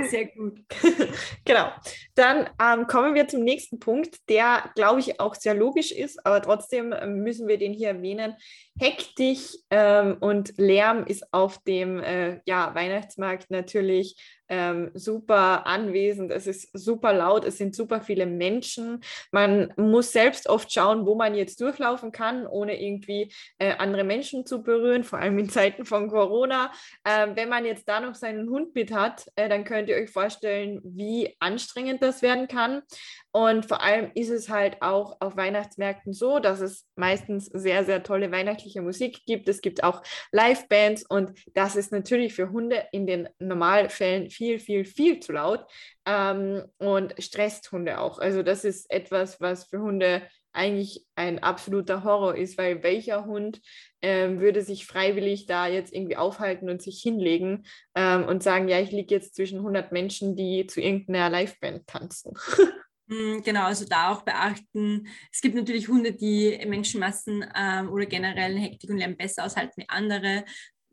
Sehr 0.09 0.27
gut. 0.27 0.61
genau. 1.45 1.71
Dann 2.15 2.49
ähm, 2.61 2.87
kommen 2.87 3.15
wir 3.15 3.29
zum 3.29 3.43
nächsten 3.43 3.79
Punkt, 3.79 4.17
der, 4.29 4.71
glaube 4.75 5.01
ich, 5.01 5.21
auch 5.21 5.35
sehr 5.35 5.55
logisch 5.55 5.93
ist, 5.93 6.25
aber 6.27 6.43
trotzdem 6.43 6.93
ähm, 6.93 7.23
müssen 7.23 7.49
wir 7.49 7.59
den 7.59 7.73
hier 7.73 7.89
erwähnen. 7.89 8.35
Hektisch 8.79 9.57
ähm, 9.71 10.17
und 10.21 10.55
Lärm 10.57 11.05
ist 11.07 11.33
auf 11.33 11.59
dem 11.65 11.99
äh, 12.01 12.41
ja, 12.47 12.75
Weihnachtsmarkt 12.75 13.51
natürlich 13.51 14.17
ähm, 14.51 14.91
super 14.95 15.67
anwesend, 15.67 16.31
es 16.33 16.47
ist 16.47 16.69
super 16.73 17.13
laut, 17.13 17.45
es 17.45 17.57
sind 17.57 17.75
super 17.75 18.01
viele 18.01 18.27
Menschen. 18.27 19.01
Man 19.31 19.73
muss 19.77 20.13
selbst 20.13 20.49
oft 20.49 20.73
schauen, 20.73 21.07
wo 21.07 21.15
man 21.15 21.35
jetzt 21.35 21.61
durchlaufen 21.61 22.13
kann, 22.13 22.47
ohne 22.47 22.83
irgendwie 22.83 23.33
äh, 23.59 23.75
andere 23.79 24.05
Menschen 24.05 24.45
zu 24.45 24.63
berühren, 24.63 25.05
vor 25.05 25.21
allem 25.21 25.39
in 25.39 25.49
Zeiten 25.49 25.85
von 25.85 26.09
Corona. 26.09 26.73
Äh, 27.05 27.29
wenn 27.35 27.49
man 27.49 27.65
jetzt 27.65 27.89
da 27.89 28.01
noch 28.01 28.15
seinen 28.15 28.51
Hund 28.51 28.75
mit 28.75 28.93
hat, 28.93 29.27
äh, 29.37 29.49
dann 29.49 29.65
könnt 29.65 29.89
ihr 29.89 29.97
euch 29.97 30.11
vorstellen, 30.11 30.81
wie 30.85 31.37
anstrengend 31.39 32.03
das 32.03 32.21
werden 32.21 32.49
kann. 32.49 32.83
Und 33.33 33.67
vor 33.67 33.81
allem 33.81 34.11
ist 34.15 34.31
es 34.31 34.49
halt 34.49 34.83
auch 34.83 35.17
auf 35.21 35.37
Weihnachtsmärkten 35.37 36.13
so, 36.13 36.41
dass 36.41 36.61
es 36.61 36.87
meistens 36.97 37.47
sehr, 37.47 37.85
sehr 37.85 38.03
tolle 38.03 38.33
weihnachtliche 38.33 38.83
Musik 38.83 39.25
gibt. 39.25 39.49
Es 39.49 39.61
gibt 39.61 39.85
auch 39.85 40.03
Live-Bands 40.33 41.05
und 41.09 41.33
das 41.55 41.77
ist 41.77 41.93
natürlich 41.93 42.35
für 42.35 42.51
Hunde 42.51 42.85
in 42.91 43.07
den 43.07 43.29
Normalfällen 43.39 44.31
viel, 44.31 44.59
viel, 44.59 44.85
viel 44.85 45.21
zu 45.21 45.33
laut 45.33 45.65
ähm, 46.07 46.65
und 46.79 47.15
stresst 47.23 47.71
Hunde 47.71 48.01
auch. 48.01 48.19
Also 48.19 48.43
das 48.43 48.65
ist 48.65 48.91
etwas, 48.91 49.41
was 49.41 49.65
für 49.65 49.81
Hunde 49.81 50.23
eigentlich 50.53 51.07
ein 51.15 51.39
absoluter 51.41 52.03
Horror 52.03 52.35
ist, 52.35 52.59
weil 52.59 52.83
welcher 52.83 53.25
Hund 53.25 53.61
ähm, 54.03 54.41
würde 54.41 54.63
sich 54.63 54.87
freiwillig 54.87 55.47
da 55.47 55.69
jetzt 55.69 55.95
irgendwie 55.95 56.17
aufhalten 56.17 56.69
und 56.69 56.83
sich 56.83 57.01
hinlegen 57.01 57.67
ähm, 57.95 58.25
und 58.25 58.43
sagen, 58.43 58.69
ja, 58.69 58.81
ich 58.81 58.91
liege 58.91 59.15
jetzt 59.15 59.37
zwischen 59.37 59.59
100 59.59 59.93
Menschen, 59.93 60.35
die 60.35 60.67
zu 60.67 60.81
irgendeiner 60.81 61.31
Liveband 61.31 61.87
tanzen. 61.87 62.33
Hm, 63.11 63.43
genau, 63.43 63.65
also 63.65 63.85
da 63.87 64.13
auch 64.13 64.23
beachten. 64.23 65.09
Es 65.33 65.41
gibt 65.41 65.57
natürlich 65.57 65.89
Hunde, 65.89 66.13
die 66.13 66.65
Menschenmassen 66.67 67.45
ähm, 67.57 67.91
oder 67.91 68.07
generell 68.07 68.57
Hektik 68.57 68.89
und 68.91 68.99
Lärm 68.99 69.17
besser 69.17 69.45
aushalten 69.45 69.83
wie 69.83 69.89
andere. 69.89 70.45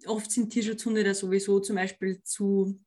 Oft 0.08 0.32
sind 0.32 0.50
Tierschutzhunde 0.50 1.04
da 1.04 1.14
sowieso 1.14 1.60
zum 1.60 1.76
Beispiel 1.76 2.22
zu 2.24 2.80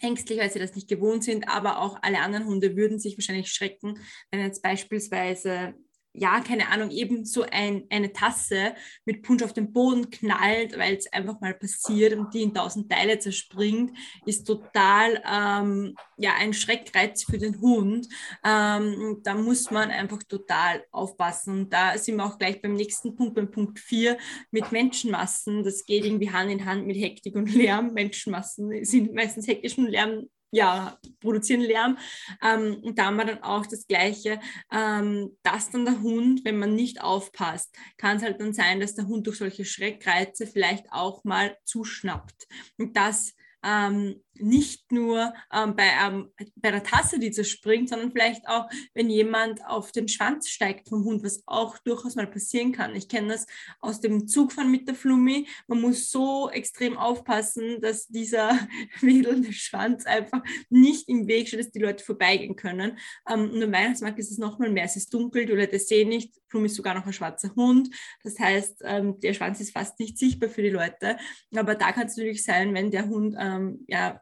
ängstlich, 0.00 0.38
weil 0.38 0.50
sie 0.50 0.58
das 0.58 0.74
nicht 0.74 0.88
gewohnt 0.88 1.22
sind, 1.22 1.48
aber 1.48 1.80
auch 1.80 1.98
alle 2.02 2.20
anderen 2.20 2.46
Hunde 2.46 2.74
würden 2.74 2.98
sich 2.98 3.16
wahrscheinlich 3.18 3.52
schrecken, 3.52 3.98
wenn 4.30 4.40
jetzt 4.40 4.62
beispielsweise 4.62 5.74
ja, 6.14 6.40
keine 6.40 6.68
Ahnung, 6.68 6.90
eben 6.90 7.24
so 7.24 7.42
ein, 7.50 7.84
eine 7.88 8.12
Tasse 8.12 8.74
mit 9.06 9.22
Punsch 9.22 9.42
auf 9.42 9.54
den 9.54 9.72
Boden 9.72 10.10
knallt, 10.10 10.76
weil 10.78 10.96
es 10.96 11.10
einfach 11.12 11.40
mal 11.40 11.54
passiert 11.54 12.14
und 12.14 12.34
die 12.34 12.42
in 12.42 12.52
tausend 12.52 12.90
Teile 12.90 13.18
zerspringt, 13.18 13.96
ist 14.26 14.44
total 14.44 15.22
ähm, 15.26 15.94
ja, 16.18 16.34
ein 16.38 16.52
Schreckreiz 16.52 17.24
für 17.24 17.38
den 17.38 17.60
Hund. 17.60 18.08
Ähm, 18.44 19.20
da 19.22 19.34
muss 19.34 19.70
man 19.70 19.90
einfach 19.90 20.22
total 20.22 20.84
aufpassen. 20.90 21.62
Und 21.62 21.72
da 21.72 21.96
sind 21.96 22.16
wir 22.16 22.26
auch 22.26 22.38
gleich 22.38 22.60
beim 22.60 22.74
nächsten 22.74 23.16
Punkt, 23.16 23.34
beim 23.34 23.50
Punkt 23.50 23.78
4 23.78 24.18
mit 24.50 24.70
Menschenmassen. 24.70 25.64
Das 25.64 25.86
geht 25.86 26.04
irgendwie 26.04 26.30
Hand 26.30 26.50
in 26.50 26.64
Hand 26.66 26.86
mit 26.86 26.96
Hektik 26.96 27.36
und 27.36 27.52
Lärm. 27.54 27.94
Menschenmassen 27.94 28.84
sind 28.84 29.14
meistens 29.14 29.46
hektisch 29.46 29.78
und 29.78 29.88
Lärm 29.88 30.28
ja, 30.52 30.98
produzieren 31.20 31.62
Lärm. 31.62 31.98
Ähm, 32.42 32.76
und 32.82 32.98
da 32.98 33.06
haben 33.06 33.16
wir 33.16 33.24
dann 33.24 33.42
auch 33.42 33.66
das 33.66 33.86
Gleiche, 33.86 34.38
ähm, 34.70 35.36
dass 35.42 35.70
dann 35.70 35.86
der 35.86 36.00
Hund, 36.02 36.44
wenn 36.44 36.58
man 36.58 36.74
nicht 36.74 37.00
aufpasst, 37.00 37.74
kann 37.96 38.18
es 38.18 38.22
halt 38.22 38.40
dann 38.40 38.52
sein, 38.52 38.78
dass 38.78 38.94
der 38.94 39.08
Hund 39.08 39.26
durch 39.26 39.38
solche 39.38 39.64
Schreckreize 39.64 40.46
vielleicht 40.46 40.92
auch 40.92 41.24
mal 41.24 41.56
zuschnappt. 41.64 42.46
Und 42.78 42.96
das 42.96 43.32
ähm, 43.64 44.22
nicht 44.34 44.90
nur 44.90 45.32
ähm, 45.52 45.76
bei, 45.76 45.88
ähm, 46.04 46.30
bei 46.56 46.70
der 46.70 46.82
Tasse, 46.82 47.18
die 47.18 47.30
zerspringt, 47.30 47.88
sondern 47.88 48.12
vielleicht 48.12 48.46
auch, 48.48 48.68
wenn 48.94 49.10
jemand 49.10 49.64
auf 49.66 49.92
den 49.92 50.08
Schwanz 50.08 50.48
steigt 50.48 50.88
vom 50.88 51.04
Hund, 51.04 51.22
was 51.22 51.42
auch 51.46 51.78
durchaus 51.78 52.14
mal 52.14 52.26
passieren 52.26 52.72
kann. 52.72 52.96
Ich 52.96 53.08
kenne 53.08 53.28
das 53.28 53.46
aus 53.80 54.00
dem 54.00 54.26
Zugfahren 54.26 54.70
mit 54.70 54.88
der 54.88 54.94
Flummi. 54.94 55.46
Man 55.66 55.80
muss 55.80 56.10
so 56.10 56.50
extrem 56.50 56.96
aufpassen, 56.96 57.80
dass 57.80 58.08
dieser 58.08 58.58
wedelnde 59.00 59.52
Schwanz 59.52 60.06
einfach 60.06 60.42
nicht 60.70 61.08
im 61.08 61.26
Weg 61.26 61.48
steht, 61.48 61.60
dass 61.60 61.70
die 61.70 61.80
Leute 61.80 62.04
vorbeigehen 62.04 62.56
können. 62.56 62.98
Ähm, 63.28 63.50
und 63.50 63.62
am 63.62 63.72
Weihnachtsmarkt 63.72 64.18
ist 64.18 64.30
es 64.30 64.38
nochmal 64.38 64.70
mehr. 64.70 64.84
Es 64.84 64.96
ist 64.96 65.12
dunkel, 65.12 65.46
die 65.46 65.52
Leute 65.52 65.78
sehen 65.78 66.08
nicht. 66.08 66.34
Flummi 66.48 66.66
ist 66.66 66.76
sogar 66.76 66.94
noch 66.94 67.06
ein 67.06 67.12
schwarzer 67.12 67.54
Hund. 67.54 67.90
Das 68.22 68.38
heißt, 68.38 68.82
ähm, 68.84 69.20
der 69.20 69.34
Schwanz 69.34 69.60
ist 69.60 69.72
fast 69.72 69.98
nicht 69.98 70.18
sichtbar 70.18 70.48
für 70.48 70.62
die 70.62 70.70
Leute. 70.70 71.16
Aber 71.54 71.74
da 71.74 71.92
kann 71.92 72.06
es 72.06 72.16
natürlich 72.16 72.44
sein, 72.44 72.74
wenn 72.74 72.90
der 72.90 73.08
Hund 73.08 73.36
ähm, 73.38 73.84
ja 73.88 74.20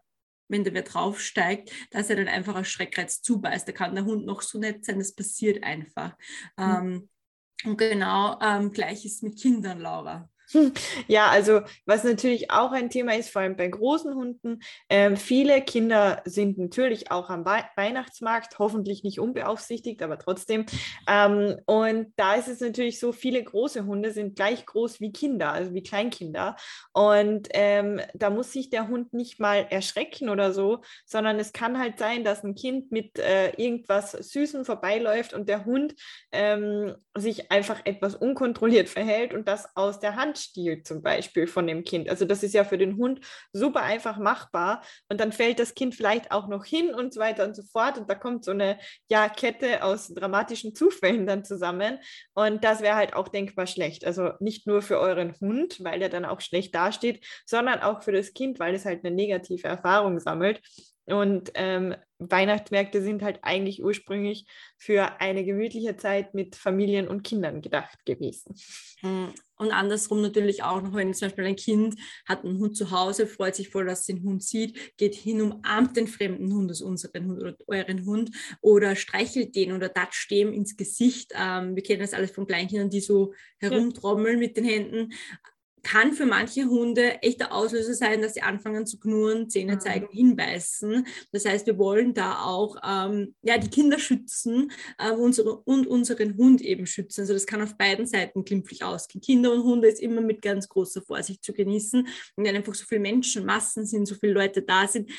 wenn 0.51 0.65
der 0.65 0.75
wer 0.75 0.83
draufsteigt, 0.83 1.73
dass 1.91 2.11
er 2.11 2.17
dann 2.17 2.29
einfach 2.29 2.55
als 2.55 2.69
Schreckreiz 2.69 3.23
zubeißt. 3.23 3.67
Da 3.67 3.73
kann 3.73 3.95
der 3.95 4.05
Hund 4.05 4.27
noch 4.27 4.43
so 4.43 4.59
nett 4.59 4.85
sein, 4.85 4.99
das 4.99 5.15
passiert 5.15 5.63
einfach. 5.63 6.17
Mhm. 6.57 6.65
Ähm, 6.65 7.09
und 7.65 7.77
genau 7.77 8.39
ähm, 8.41 8.73
gleich 8.73 9.05
ist 9.05 9.23
mit 9.23 9.39
Kindern, 9.39 9.81
Laura. 9.81 10.29
Ja, 11.09 11.29
also 11.29 11.63
was 11.87 12.05
natürlich 12.05 12.51
auch 12.51 12.73
ein 12.73 12.91
Thema 12.91 13.15
ist, 13.17 13.31
vor 13.31 13.43
allem 13.43 13.57
bei 13.57 13.69
großen 13.69 14.15
Hunden, 14.15 14.61
äh, 14.89 15.17
viele 15.17 15.63
Kinder 15.63 16.23
sind 16.25 16.59
natürlich 16.59 17.11
auch 17.11 17.31
am 17.31 17.45
We 17.45 17.65
Weihnachtsmarkt, 17.77 18.59
hoffentlich 18.59 19.05
nicht 19.05 19.21
unbeaufsichtigt, 19.21 20.03
aber 20.03 20.19
trotzdem. 20.19 20.67
Ähm, 21.07 21.57
und 21.67 22.13
da 22.17 22.35
ist 22.35 22.49
es 22.49 22.61
natürlich 22.61 23.01
so, 23.01 23.13
viele 23.13 23.43
große 23.43 23.85
Hunde 23.85 24.13
sind 24.13 24.37
gleich 24.37 24.67
groß 24.67 25.01
wie 25.01 25.13
Kinder, 25.13 25.53
also 25.53 25.75
wie 25.75 25.83
Kleinkinder. 25.83 26.57
Und 26.93 27.49
ähm, 27.53 28.01
da 28.15 28.31
muss 28.31 28.53
sich 28.53 28.71
der 28.71 28.89
Hund 28.89 29.13
nicht 29.13 29.41
mal 29.41 29.67
erschrecken 29.71 30.29
oder 30.29 30.53
so, 30.53 30.81
sondern 31.07 31.39
es 31.39 31.53
kann 31.53 31.79
halt 31.79 31.99
sein, 31.99 32.25
dass 32.25 32.45
ein 32.45 32.55
Kind 32.55 32.93
mit 32.93 33.19
äh, 33.19 33.51
irgendwas 33.57 34.13
Süßem 34.13 34.65
vorbeiläuft 34.65 35.35
und 35.35 35.49
der 35.49 35.65
Hund 35.65 35.95
ähm, 36.33 36.95
sich 37.17 37.51
einfach 37.51 37.81
etwas 37.85 38.15
unkontrolliert 38.15 38.89
verhält 38.89 39.35
und 39.35 39.49
das 39.49 39.77
aus 39.77 40.01
der 40.01 40.17
Hand 40.17 40.40
stiehlt 40.41 40.87
zum 40.87 41.03
Beispiel 41.03 41.47
von 41.47 41.67
dem 41.67 41.85
Kind. 41.85 42.09
Also 42.09 42.25
das 42.25 42.43
ist 42.43 42.55
ja 42.55 42.65
für 42.65 42.79
den 42.79 42.97
Hund 42.97 43.21
super 43.53 43.83
einfach 43.83 44.19
machbar 44.19 44.83
und 45.09 45.21
dann 45.21 45.33
fällt 45.33 45.59
das 45.59 45.75
Kind 45.75 45.95
vielleicht 45.95 46.33
auch 46.33 46.49
noch 46.49 46.65
hin 46.65 46.95
und 46.95 47.13
so 47.15 47.21
weiter 47.21 47.45
und 47.45 47.55
so 47.55 47.63
fort 47.63 47.99
und 47.99 48.09
da 48.09 48.15
kommt 48.15 48.45
so 48.45 48.51
eine 48.51 48.79
ja, 49.09 49.29
Kette 49.29 49.85
aus 49.85 50.09
dramatischen 50.09 50.75
Zufällen 50.75 51.27
dann 51.27 51.45
zusammen 51.45 51.99
und 52.35 52.65
das 52.65 52.81
wäre 52.81 52.97
halt 52.97 53.15
auch 53.15 53.29
denkbar 53.29 53.67
schlecht. 53.67 54.05
Also 54.05 54.31
nicht 54.41 54.67
nur 54.67 54.83
für 54.83 54.99
euren 54.99 55.35
Hund, 55.41 55.83
weil 55.83 55.99
der 55.99 56.09
dann 56.09 56.25
auch 56.25 56.41
schlecht 56.41 56.75
dasteht, 56.75 57.25
sondern 57.47 57.81
auch 57.81 58.03
für 58.03 58.13
das 58.13 58.33
Kind, 58.33 58.59
weil 58.59 58.75
es 58.75 58.85
halt 58.85 59.05
eine 59.05 59.15
negative 59.15 59.69
Erfahrung 59.69 60.19
sammelt. 60.21 60.61
Und 61.07 61.51
ähm, 61.55 61.97
Weihnachtsmärkte 62.19 63.03
sind 63.03 63.23
halt 63.23 63.41
eigentlich 63.43 63.83
ursprünglich 63.83 64.47
für 64.77 65.21
eine 65.21 65.45
gemütliche 65.45 65.97
Zeit 65.97 66.35
mit 66.35 66.57
Familien 66.57 67.09
und 67.09 67.23
Kindern 67.23 67.63
gedacht 67.63 68.05
gewesen. 68.05 68.55
Und 69.61 69.73
andersrum 69.73 70.23
natürlich 70.23 70.63
auch 70.63 70.81
noch, 70.81 70.95
wenn 70.95 71.13
zum 71.13 71.29
Beispiel 71.29 71.45
ein 71.45 71.55
Kind 71.57 71.97
hat 72.25 72.47
einen 72.47 72.59
Hund 72.59 72.79
zu 72.79 72.91
Hause, 72.91 73.27
freut 73.27 73.55
sich 73.55 73.69
voll, 73.69 73.85
dass 73.85 74.01
es 74.01 74.07
den 74.07 74.23
Hund 74.23 74.43
sieht, 74.43 74.97
geht 74.97 75.15
hin, 75.15 75.43
umarmt 75.43 75.99
den 75.99 76.09
fremden 76.09 76.51
Hund, 76.55 76.71
also 76.71 76.87
unseren 76.87 77.27
Hund 77.27 77.43
oder 77.43 77.57
euren 77.67 78.07
Hund, 78.07 78.31
oder 78.63 78.97
streichelt 78.97 79.55
den 79.55 79.73
oder 79.73 79.91
datscht 79.91 80.31
dem 80.31 80.55
ins 80.55 80.79
Gesicht. 80.79 81.33
Ähm, 81.39 81.77
wir 81.77 81.83
kennen 81.83 82.01
das 82.01 82.15
alles 82.15 82.31
von 82.31 82.47
Kleinkindern, 82.47 82.89
die 82.89 83.03
so 83.03 83.35
herumtrommeln 83.59 84.41
ja. 84.41 84.47
mit 84.47 84.57
den 84.57 84.65
Händen 84.65 85.13
kann 85.83 86.13
für 86.13 86.27
manche 86.27 86.67
Hunde 86.67 87.23
echter 87.23 87.53
Auslöser 87.53 87.95
sein, 87.95 88.23
dass 88.23 88.35
sie 88.35 88.43
anfangen 88.43 88.87
zu 88.87 88.99
knurren, 88.99 89.49
Zähne 89.49 89.75
mhm. 89.75 89.81
zeigen, 89.81 90.09
hinbeißen. 90.11 91.07
Das 91.33 91.45
heißt, 91.45 91.67
wir 91.67 91.79
wollen 91.79 92.15
da 92.15 92.43
auch 92.43 92.77
ähm, 92.85 93.35
ja, 93.43 93.59
die 93.59 93.71
Kinder 93.71 93.99
schützen 93.99 94.71
äh, 94.99 95.11
unsere, 95.13 95.57
und 95.57 95.87
unseren 95.87 96.37
Hund 96.37 96.61
eben 96.61 96.87
schützen. 96.87 97.23
Also 97.23 97.33
das 97.33 97.47
kann 97.47 97.63
auf 97.63 97.77
beiden 97.77 98.07
Seiten 98.07 98.45
glimpflich 98.45 98.85
ausgehen. 98.85 99.23
Kinder 99.23 99.53
und 99.53 99.65
Hunde 99.65 99.89
ist 99.89 100.01
immer 100.01 100.21
mit 100.21 100.43
ganz 100.43 100.69
großer 100.69 101.03
Vorsicht 101.03 101.45
zu 101.45 101.53
genießen. 101.53 102.01
Und 102.37 102.45
wenn 102.45 102.57
einfach 102.57 102.75
so 102.75 102.85
viele 102.85 103.01
Menschenmassen 103.01 103.87
sind, 103.87 104.07
so 104.07 104.15
viele 104.15 104.33
Leute 104.33 104.63
da 104.63 104.87
sind, 104.87 105.11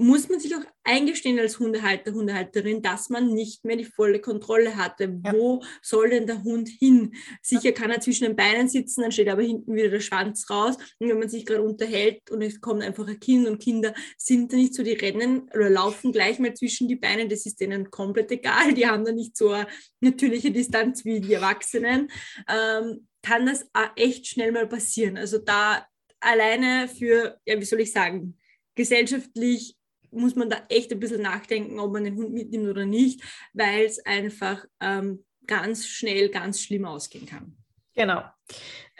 muss 0.00 0.30
man 0.30 0.40
sich 0.40 0.56
auch 0.56 0.64
eingestehen 0.82 1.38
als 1.38 1.58
Hundehalter, 1.58 2.12
Hundehalterin, 2.12 2.80
dass 2.80 3.10
man 3.10 3.34
nicht 3.34 3.66
mehr 3.66 3.76
die 3.76 3.84
volle 3.84 4.18
Kontrolle 4.18 4.76
hatte. 4.76 5.20
Ja. 5.24 5.32
Wo 5.34 5.62
soll 5.82 6.08
denn 6.10 6.26
der 6.26 6.42
Hund 6.42 6.70
hin? 6.70 7.14
Sicher 7.42 7.72
kann 7.72 7.90
er 7.90 8.00
zwischen 8.00 8.24
den 8.24 8.34
Beinen 8.34 8.66
sitzen, 8.66 9.02
dann 9.02 9.12
steht 9.12 9.28
aber 9.28 9.42
hinten 9.42 9.74
wieder 9.74 9.90
der 9.90 10.00
Schwanz 10.00 10.48
raus. 10.48 10.76
Und 10.98 11.08
wenn 11.10 11.18
man 11.18 11.28
sich 11.28 11.44
gerade 11.44 11.62
unterhält 11.62 12.30
und 12.30 12.40
es 12.40 12.62
kommt 12.62 12.82
einfach 12.82 13.06
ein 13.06 13.20
Kind 13.20 13.46
und 13.46 13.60
Kinder 13.62 13.92
sind 14.16 14.52
da 14.52 14.56
nicht 14.56 14.74
so, 14.74 14.82
die 14.82 14.92
rennen 14.92 15.42
oder 15.54 15.68
laufen 15.68 16.12
gleich 16.12 16.38
mal 16.38 16.54
zwischen 16.54 16.88
die 16.88 16.96
Beine, 16.96 17.28
das 17.28 17.44
ist 17.44 17.60
denen 17.60 17.90
komplett 17.90 18.30
egal. 18.32 18.72
Die 18.72 18.86
haben 18.86 19.04
da 19.04 19.12
nicht 19.12 19.36
so 19.36 19.50
eine 19.50 19.66
natürliche 20.00 20.50
Distanz 20.50 21.04
wie 21.04 21.20
die 21.20 21.34
Erwachsenen. 21.34 22.10
Ähm, 22.48 23.06
kann 23.22 23.44
das 23.44 23.66
echt 23.96 24.26
schnell 24.28 24.50
mal 24.50 24.66
passieren. 24.66 25.18
Also 25.18 25.36
da 25.36 25.86
alleine 26.20 26.88
für, 26.88 27.38
ja, 27.44 27.60
wie 27.60 27.64
soll 27.64 27.80
ich 27.80 27.92
sagen, 27.92 28.38
gesellschaftlich 28.74 29.76
muss 30.10 30.36
man 30.36 30.50
da 30.50 30.62
echt 30.68 30.92
ein 30.92 31.00
bisschen 31.00 31.22
nachdenken, 31.22 31.78
ob 31.80 31.92
man 31.92 32.04
den 32.04 32.16
Hund 32.16 32.32
mitnimmt 32.32 32.68
oder 32.68 32.86
nicht, 32.86 33.22
weil 33.52 33.84
es 33.84 34.04
einfach 34.04 34.64
ähm, 34.80 35.24
ganz 35.46 35.86
schnell 35.86 36.28
ganz 36.28 36.60
schlimm 36.60 36.84
ausgehen 36.84 37.26
kann. 37.26 37.56
Genau. 37.94 38.22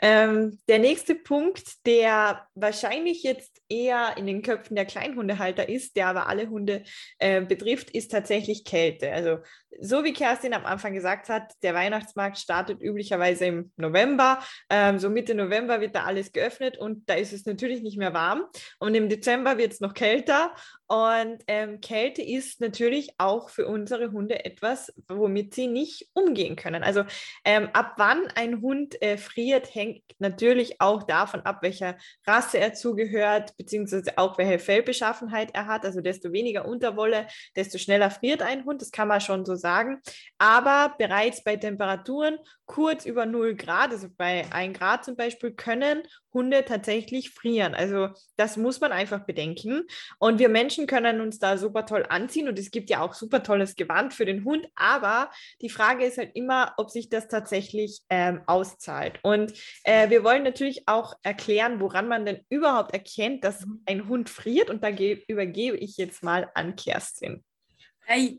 Ähm, 0.03 0.59
der 0.67 0.79
nächste 0.79 1.13
Punkt, 1.13 1.85
der 1.85 2.47
wahrscheinlich 2.55 3.21
jetzt 3.21 3.61
eher 3.69 4.15
in 4.17 4.25
den 4.25 4.41
Köpfen 4.41 4.75
der 4.75 4.85
Kleinhundehalter 4.85 5.69
ist, 5.69 5.95
der 5.95 6.07
aber 6.07 6.27
alle 6.27 6.49
Hunde 6.49 6.83
äh, 7.19 7.41
betrifft, 7.41 7.91
ist 7.91 8.11
tatsächlich 8.11 8.65
Kälte. 8.65 9.11
Also 9.11 9.37
so 9.79 10.03
wie 10.03 10.13
Kerstin 10.13 10.53
am 10.53 10.65
Anfang 10.65 10.93
gesagt 10.93 11.29
hat, 11.29 11.53
der 11.63 11.73
Weihnachtsmarkt 11.73 12.37
startet 12.37 12.81
üblicherweise 12.81 13.45
im 13.45 13.71
November. 13.77 14.39
Ähm, 14.69 14.99
so 14.99 15.09
Mitte 15.09 15.35
November 15.35 15.79
wird 15.81 15.95
da 15.95 16.03
alles 16.03 16.31
geöffnet 16.31 16.77
und 16.77 17.07
da 17.09 17.13
ist 17.13 17.31
es 17.31 17.45
natürlich 17.45 17.81
nicht 17.81 17.97
mehr 17.97 18.13
warm. 18.13 18.43
Und 18.79 18.95
im 18.95 19.07
Dezember 19.07 19.57
wird 19.57 19.73
es 19.73 19.79
noch 19.79 19.93
kälter. 19.93 20.53
Und 20.87 21.41
ähm, 21.47 21.79
Kälte 21.79 22.21
ist 22.21 22.59
natürlich 22.59 23.11
auch 23.17 23.49
für 23.49 23.65
unsere 23.65 24.11
Hunde 24.11 24.43
etwas, 24.43 24.93
womit 25.07 25.53
sie 25.53 25.67
nicht 25.67 26.09
umgehen 26.13 26.57
können. 26.57 26.83
Also 26.83 27.05
ähm, 27.45 27.69
ab 27.71 27.93
wann 27.97 28.27
ein 28.35 28.61
Hund 28.61 29.01
äh, 29.01 29.17
friert, 29.17 29.40
hängt 29.49 30.03
natürlich 30.19 30.79
auch 30.81 31.03
davon 31.03 31.41
ab, 31.41 31.59
welcher 31.61 31.97
Rasse 32.25 32.59
er 32.59 32.73
zugehört, 32.73 33.55
beziehungsweise 33.57 34.17
auch 34.17 34.37
welche 34.37 34.59
Fellbeschaffenheit 34.59 35.51
er 35.53 35.67
hat. 35.67 35.85
Also 35.85 36.01
desto 36.01 36.31
weniger 36.31 36.65
Unterwolle, 36.65 37.27
desto 37.55 37.77
schneller 37.77 38.11
friert 38.11 38.41
ein 38.41 38.65
Hund. 38.65 38.81
Das 38.81 38.91
kann 38.91 39.07
man 39.07 39.21
schon 39.21 39.45
so 39.45 39.55
sagen. 39.55 40.01
Aber 40.37 40.95
bereits 40.97 41.43
bei 41.43 41.55
Temperaturen 41.57 42.37
kurz 42.71 43.05
über 43.05 43.25
0 43.25 43.55
Grad, 43.55 43.91
also 43.91 44.07
bei 44.15 44.45
1 44.49 44.77
Grad 44.77 45.03
zum 45.03 45.17
Beispiel, 45.17 45.51
können 45.51 46.03
Hunde 46.33 46.63
tatsächlich 46.63 47.31
frieren. 47.31 47.75
Also 47.75 48.09
das 48.37 48.55
muss 48.55 48.79
man 48.79 48.93
einfach 48.93 49.25
bedenken. 49.25 49.83
Und 50.19 50.39
wir 50.39 50.47
Menschen 50.47 50.87
können 50.87 51.19
uns 51.19 51.37
da 51.37 51.57
super 51.57 51.85
toll 51.85 52.05
anziehen 52.07 52.47
und 52.47 52.57
es 52.57 52.71
gibt 52.71 52.89
ja 52.89 53.01
auch 53.01 53.13
super 53.13 53.43
tolles 53.43 53.75
Gewand 53.75 54.13
für 54.13 54.23
den 54.23 54.45
Hund. 54.45 54.65
Aber 54.75 55.29
die 55.61 55.69
Frage 55.69 56.05
ist 56.05 56.17
halt 56.17 56.31
immer, 56.33 56.73
ob 56.77 56.89
sich 56.89 57.09
das 57.09 57.27
tatsächlich 57.27 58.03
ähm, 58.09 58.41
auszahlt. 58.47 59.19
Und 59.21 59.51
äh, 59.83 60.09
wir 60.09 60.23
wollen 60.23 60.43
natürlich 60.43 60.87
auch 60.87 61.15
erklären, 61.23 61.81
woran 61.81 62.07
man 62.07 62.25
denn 62.25 62.39
überhaupt 62.47 62.93
erkennt, 62.93 63.43
dass 63.43 63.65
mhm. 63.65 63.83
ein 63.85 64.07
Hund 64.07 64.29
friert. 64.29 64.69
Und 64.69 64.81
da 64.81 64.91
übergebe 64.91 65.75
ich 65.75 65.97
jetzt 65.97 66.23
mal 66.23 66.49
an 66.55 66.77
Kerstin. 66.77 67.43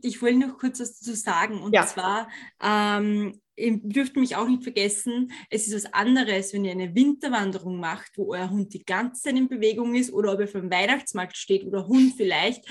Ich 0.01 0.21
wollte 0.21 0.39
noch 0.39 0.57
kurz 0.57 0.79
was 0.79 0.99
dazu 0.99 1.15
sagen. 1.15 1.61
Und 1.61 1.73
ja. 1.73 1.85
zwar, 1.85 2.29
ähm, 2.61 3.39
ihr 3.55 3.79
dürft 3.81 4.15
mich 4.15 4.35
auch 4.35 4.47
nicht 4.47 4.63
vergessen, 4.63 5.31
es 5.49 5.67
ist 5.67 5.75
was 5.75 5.93
anderes, 5.93 6.53
wenn 6.53 6.65
ihr 6.65 6.71
eine 6.71 6.95
Winterwanderung 6.95 7.79
macht, 7.79 8.11
wo 8.17 8.33
euer 8.33 8.49
Hund 8.49 8.73
die 8.73 8.83
ganze 8.83 9.23
Zeit 9.23 9.37
in 9.37 9.47
Bewegung 9.47 9.95
ist 9.95 10.11
oder 10.11 10.33
ob 10.33 10.39
er 10.39 10.47
vom 10.47 10.71
Weihnachtsmarkt 10.71 11.37
steht 11.37 11.63
oder 11.63 11.87
Hund 11.87 12.13
vielleicht 12.17 12.65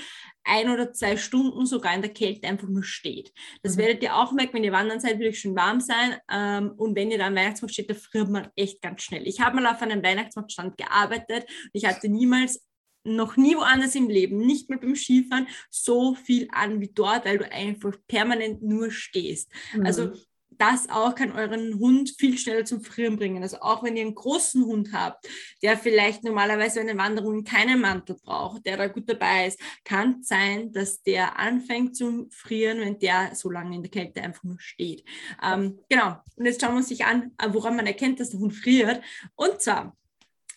ein 0.45 0.69
oder 0.69 0.91
zwei 0.91 1.15
Stunden 1.15 1.65
sogar 1.65 1.95
in 1.95 2.01
der 2.01 2.11
Kälte 2.11 2.47
einfach 2.47 2.67
nur 2.67 2.83
steht. 2.83 3.31
Das 3.61 3.75
mhm. 3.75 3.81
werdet 3.81 4.03
ihr 4.03 4.15
auch 4.15 4.33
merken, 4.33 4.55
wenn 4.55 4.63
ihr 4.63 4.73
wandern 4.73 4.99
seid, 4.99 5.19
wird 5.19 5.33
es 5.33 5.39
schon 5.39 5.55
warm 5.55 5.79
sein. 5.79 6.17
Ähm, 6.29 6.71
und 6.75 6.95
wenn 6.95 7.11
ihr 7.11 7.17
da 7.17 7.27
am 7.27 7.35
Weihnachtsmarkt 7.35 7.73
steht, 7.73 7.89
da 7.89 7.93
friert 7.93 8.29
man 8.29 8.49
echt 8.55 8.81
ganz 8.81 9.03
schnell. 9.03 9.25
Ich 9.25 9.39
habe 9.39 9.55
mal 9.61 9.73
auf 9.73 9.81
einem 9.81 10.03
Weihnachtsmarktstand 10.03 10.77
gearbeitet 10.77 11.43
und 11.43 11.71
ich 11.73 11.85
hatte 11.85 12.09
niemals 12.09 12.61
noch 13.03 13.37
nie 13.37 13.55
woanders 13.55 13.95
im 13.95 14.09
Leben, 14.09 14.37
nicht 14.37 14.69
mal 14.69 14.79
beim 14.79 14.95
Skifahren, 14.95 15.47
so 15.69 16.15
viel 16.15 16.47
an 16.51 16.79
wie 16.81 16.91
dort, 16.93 17.25
weil 17.25 17.37
du 17.37 17.51
einfach 17.51 17.93
permanent 18.07 18.61
nur 18.61 18.91
stehst. 18.91 19.49
Mhm. 19.73 19.85
Also 19.85 20.13
das 20.57 20.89
auch 20.89 21.15
kann 21.15 21.31
euren 21.31 21.79
Hund 21.79 22.13
viel 22.17 22.37
schneller 22.37 22.65
zum 22.65 22.81
Frieren 22.81 23.17
bringen. 23.17 23.43
Also 23.43 23.59
auch 23.59 23.83
wenn 23.83 23.95
ihr 23.95 24.03
einen 24.03 24.15
großen 24.15 24.63
Hund 24.65 24.89
habt, 24.93 25.27
der 25.61 25.77
vielleicht 25.77 26.23
normalerweise 26.23 26.79
eine 26.79 26.97
Wanderung 26.97 27.43
keinen 27.43 27.81
Mantel 27.81 28.15
braucht, 28.23 28.65
der 28.65 28.77
da 28.77 28.87
gut 28.87 29.09
dabei 29.09 29.47
ist, 29.47 29.59
kann 29.83 30.19
es 30.21 30.27
sein, 30.27 30.71
dass 30.71 31.01
der 31.01 31.39
anfängt 31.39 31.95
zu 31.95 32.27
frieren, 32.31 32.79
wenn 32.79 32.99
der 32.99 33.35
so 33.35 33.49
lange 33.49 33.75
in 33.75 33.83
der 33.83 33.91
Kälte 33.91 34.21
einfach 34.21 34.43
nur 34.43 34.59
steht. 34.59 35.03
Ähm, 35.41 35.79
genau. 35.89 36.17
Und 36.35 36.45
jetzt 36.45 36.61
schauen 36.61 36.73
wir 36.73 36.77
uns 36.77 36.89
sich 36.89 37.05
an, 37.05 37.31
woran 37.49 37.75
man 37.75 37.87
erkennt, 37.87 38.19
dass 38.19 38.29
der 38.29 38.39
Hund 38.39 38.53
friert. 38.53 39.01
Und 39.35 39.61
zwar, 39.61 39.95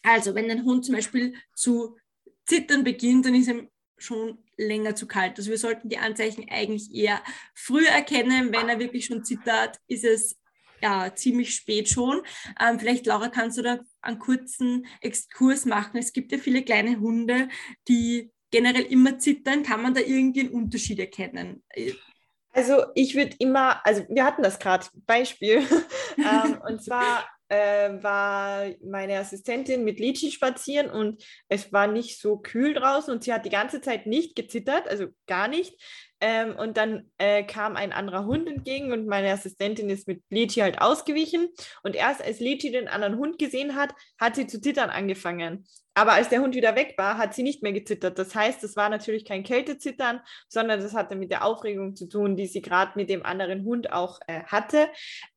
also 0.03 0.35
wenn 0.35 0.51
ein 0.51 0.65
Hund 0.65 0.85
zum 0.85 0.95
Beispiel 0.95 1.35
zu 1.55 1.97
zittern 2.47 2.85
beginnt, 2.85 3.27
dann 3.27 3.35
ist 3.35 3.49
ihm 3.49 3.69
schon 3.99 4.39
länger 4.57 4.95
zu 4.95 5.07
kalt. 5.07 5.39
Also 5.39 5.51
wir 5.51 5.59
sollten 5.59 5.89
die 5.89 5.99
Anzeichen 5.99 6.47
eigentlich 6.51 6.95
eher 6.95 7.23
früh 7.55 7.87
erkennen. 7.87 8.53
Wenn 8.53 8.69
er 8.69 8.79
wirklich 8.79 9.07
schon 9.07 9.25
zittert, 9.25 9.79
ist 9.87 10.05
es 10.05 10.39
ja 10.83 11.15
ziemlich 11.15 11.55
spät 11.55 11.89
schon. 11.89 12.23
Ähm, 12.61 12.79
vielleicht, 12.79 13.07
Laura, 13.07 13.29
kannst 13.29 13.59
du 13.59 13.63
da 13.63 13.81
einen 14.03 14.19
kurzen 14.19 14.87
Exkurs 15.01 15.65
machen? 15.65 15.99
Es 15.99 16.13
gibt 16.13 16.33
ja 16.33 16.39
viele 16.39 16.63
kleine 16.63 17.01
Hunde, 17.01 17.49
die 17.89 18.31
generell 18.51 18.85
immer 18.85 19.19
zittern. 19.19 19.63
Kann 19.63 19.83
man 19.83 19.95
da 19.95 20.01
irgendwie 20.01 20.41
einen 20.41 20.51
Unterschied 20.51 20.99
erkennen? 20.99 21.63
Also 22.53 22.85
ich 22.95 23.15
würde 23.15 23.37
immer, 23.39 23.85
also 23.85 24.05
wir 24.09 24.25
hatten 24.25 24.43
das 24.43 24.59
gerade, 24.59 24.87
Beispiel, 25.07 25.59
ähm, 26.17 26.59
und 26.67 26.83
zwar 26.83 27.27
äh, 27.49 28.03
war 28.03 28.67
meine 28.85 29.19
Assistentin 29.19 29.85
mit 29.85 30.01
Lichi 30.01 30.31
spazieren 30.31 30.91
und 30.91 31.23
es 31.49 31.73
war 31.73 31.87
nicht 31.87 32.21
so 32.21 32.39
kühl 32.39 32.75
draußen 32.75 33.13
und 33.13 33.25
sie 33.25 33.33
hat 33.33 33.45
die 33.45 33.51
ganze 33.51 33.81
Zeit 33.81 34.07
nicht 34.07 34.37
gezittert, 34.37 34.89
also 34.89 35.07
gar 35.27 35.49
nicht. 35.49 35.81
Ähm, 36.21 36.57
und 36.57 36.77
dann 36.77 37.11
äh, 37.19 37.45
kam 37.45 37.77
ein 37.77 37.93
anderer 37.93 38.25
Hund 38.25 38.49
entgegen 38.49 38.93
und 38.93 39.07
meine 39.07 39.31
Assistentin 39.31 39.91
ist 39.91 40.09
mit 40.09 40.23
Lichi 40.31 40.61
halt 40.61 40.81
ausgewichen. 40.81 41.49
Und 41.83 41.95
erst 41.95 42.23
als 42.23 42.41
Lichi 42.41 42.71
den 42.71 42.89
anderen 42.89 43.17
Hund 43.19 43.39
gesehen 43.39 43.77
hat, 43.77 43.95
hat 44.19 44.35
sie 44.37 44.47
zu 44.47 44.61
zittern 44.61 44.91
angefangen. 44.91 45.67
Aber 45.99 46.13
als 46.13 46.29
der 46.29 46.43
Hund 46.43 46.55
wieder 46.55 46.77
weg 46.77 46.93
war, 46.99 47.17
hat 47.17 47.35
sie 47.35 47.43
nicht 47.43 47.63
mehr 47.63 47.73
gezittert. 47.73 48.19
Das 48.19 48.35
heißt, 48.35 48.63
es 48.65 48.77
war 48.77 48.91
natürlich 48.91 49.25
kein 49.25 49.43
Kältezittern, 49.43 50.21
sondern 50.47 50.79
das 50.79 50.93
hatte 50.93 51.17
mit 51.17 51.31
der 51.31 51.43
Aufregung 51.43 51.97
zu 51.97 52.07
tun, 52.07 52.37
die 52.37 52.47
sie 52.47 52.61
gerade 52.61 52.93
mit 52.97 53.09
dem 53.09 53.25
anderen 53.25 53.65
Hund 53.65 53.91
auch 53.93 54.21
äh, 54.27 54.43
hatte. 54.43 54.89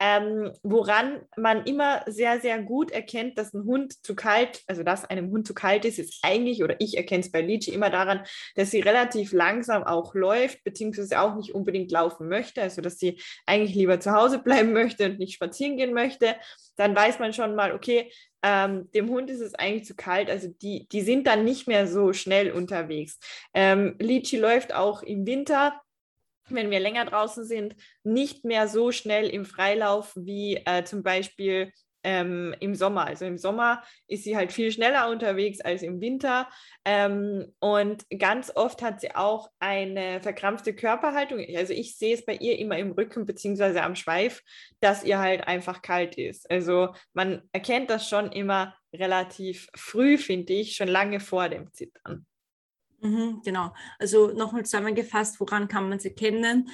Ähm, 0.01 0.51
woran 0.62 1.22
man 1.38 1.63
immer 1.63 2.04
sehr, 2.08 2.42
sehr 2.42 2.62
gut 2.62 2.92
erkennt, 2.92 3.38
dass 3.38 3.54
ein 3.54 3.63
Hund 3.63 4.06
zu 4.06 4.16
kalt, 4.16 4.62
also 4.68 4.84
dass 4.84 5.06
einem 5.06 5.32
Hund 5.32 5.48
zu 5.48 5.54
kalt 5.54 5.86
ist, 5.86 5.98
ist 5.98 6.20
eigentlich, 6.24 6.62
oder 6.62 6.75
ich 6.80 6.98
erkenne 6.98 7.22
es 7.22 7.32
bei 7.32 7.39
Lichi 7.39 7.72
immer 7.72 7.89
daran, 7.89 8.25
dass 8.56 8.72
sie 8.72 8.82
relativ 8.82 9.32
langsam 9.32 9.84
auch 9.84 10.13
läuft, 10.13 10.66
beziehungsweise 10.66 11.22
auch 11.22 11.38
nicht 11.38 11.56
unbedingt 11.56 11.89
laufen 11.89 12.28
möchte, 12.28 12.62
also 12.62 12.82
dass 12.82 12.98
sie 12.98 13.22
eigentlich 13.46 13.75
lieber 13.75 14.01
zu 14.01 14.12
Hause 14.12 14.39
bleiben 14.39 14.74
möchte 14.74 15.06
und 15.06 15.20
nicht 15.20 15.36
spazieren 15.36 15.78
gehen 15.78 15.94
möchte. 15.94 16.36
Dann 16.79 16.95
weiß 16.95 17.19
man 17.19 17.33
schon 17.33 17.55
mal, 17.55 17.74
okay, 17.74 18.09
ähm, 18.41 18.89
dem 18.91 19.09
Hund 19.09 19.29
ist 19.29 19.41
es 19.41 19.53
eigentlich 19.53 19.86
zu 19.86 19.95
kalt, 19.95 20.29
also 20.29 20.48
die, 20.48 20.88
die 20.88 21.01
sind 21.01 21.27
dann 21.27 21.43
nicht 21.43 21.67
mehr 21.67 21.88
so 21.88 22.13
schnell 22.13 22.51
unterwegs. 22.51 23.19
Ähm, 23.53 23.98
Lichi 24.00 24.38
läuft 24.38 24.74
auch 24.74 25.03
im 25.03 25.27
Winter, 25.27 25.81
wenn 26.48 26.71
wir 26.71 26.79
länger 26.79 27.03
draußen 27.03 27.43
sind, 27.43 27.75
nicht 28.03 28.45
mehr 28.45 28.69
so 28.69 28.93
schnell 28.93 29.27
im 29.27 29.43
Freilauf 29.43 30.13
wie 30.15 30.55
äh, 30.65 30.86
zum 30.86 31.03
Beispiel 31.03 31.74
ähm, 32.03 32.56
im 32.60 32.75
Sommer. 32.75 33.06
Also 33.06 33.25
im 33.25 33.38
Sommer 33.38 33.84
ist 34.08 34.24
sie 34.24 34.36
halt 34.36 34.51
viel 34.51 34.72
schneller 34.72 35.10
unterwegs 35.10 35.62
als 35.62 35.84
im 35.84 36.02
Winter. 36.02 36.50
Ähm, 36.86 37.54
und 37.60 38.06
ganz 38.17 38.52
oft 38.56 38.82
hat 38.82 39.02
sie 39.02 39.15
auch 39.15 39.50
eine 39.60 40.21
verkrampfte 40.21 40.73
Körperhaltung. 40.73 41.43
Also 41.56 41.73
ich 41.73 41.97
sehe 41.97 42.15
es 42.15 42.26
bei 42.26 42.36
ihr 42.36 42.58
immer 42.58 42.78
im 42.78 42.91
Rücken 42.91 43.26
bzw. 43.26 43.80
am 43.80 43.95
Schweif, 43.95 44.41
dass 44.80 45.04
ihr 45.04 45.19
halt 45.19 45.47
einfach 45.47 45.82
kalt 45.82 46.17
ist. 46.17 46.50
Also 46.50 46.93
man 47.13 47.43
erkennt 47.52 47.89
das 47.89 48.08
schon 48.08 48.32
immer 48.32 48.76
relativ 48.93 49.69
früh, 49.76 50.17
finde 50.17 50.54
ich, 50.54 50.76
schon 50.76 50.88
lange 50.88 51.19
vor 51.19 51.50
dem 51.50 51.71
Zittern. 51.73 52.26
Mhm, 53.02 53.41
genau. 53.43 53.73
Also 53.97 54.32
nochmal 54.32 54.65
zusammengefasst, 54.65 55.39
woran 55.39 55.67
kann 55.67 55.89
man 55.89 55.97
es 55.97 56.06
erkennen? 56.06 56.69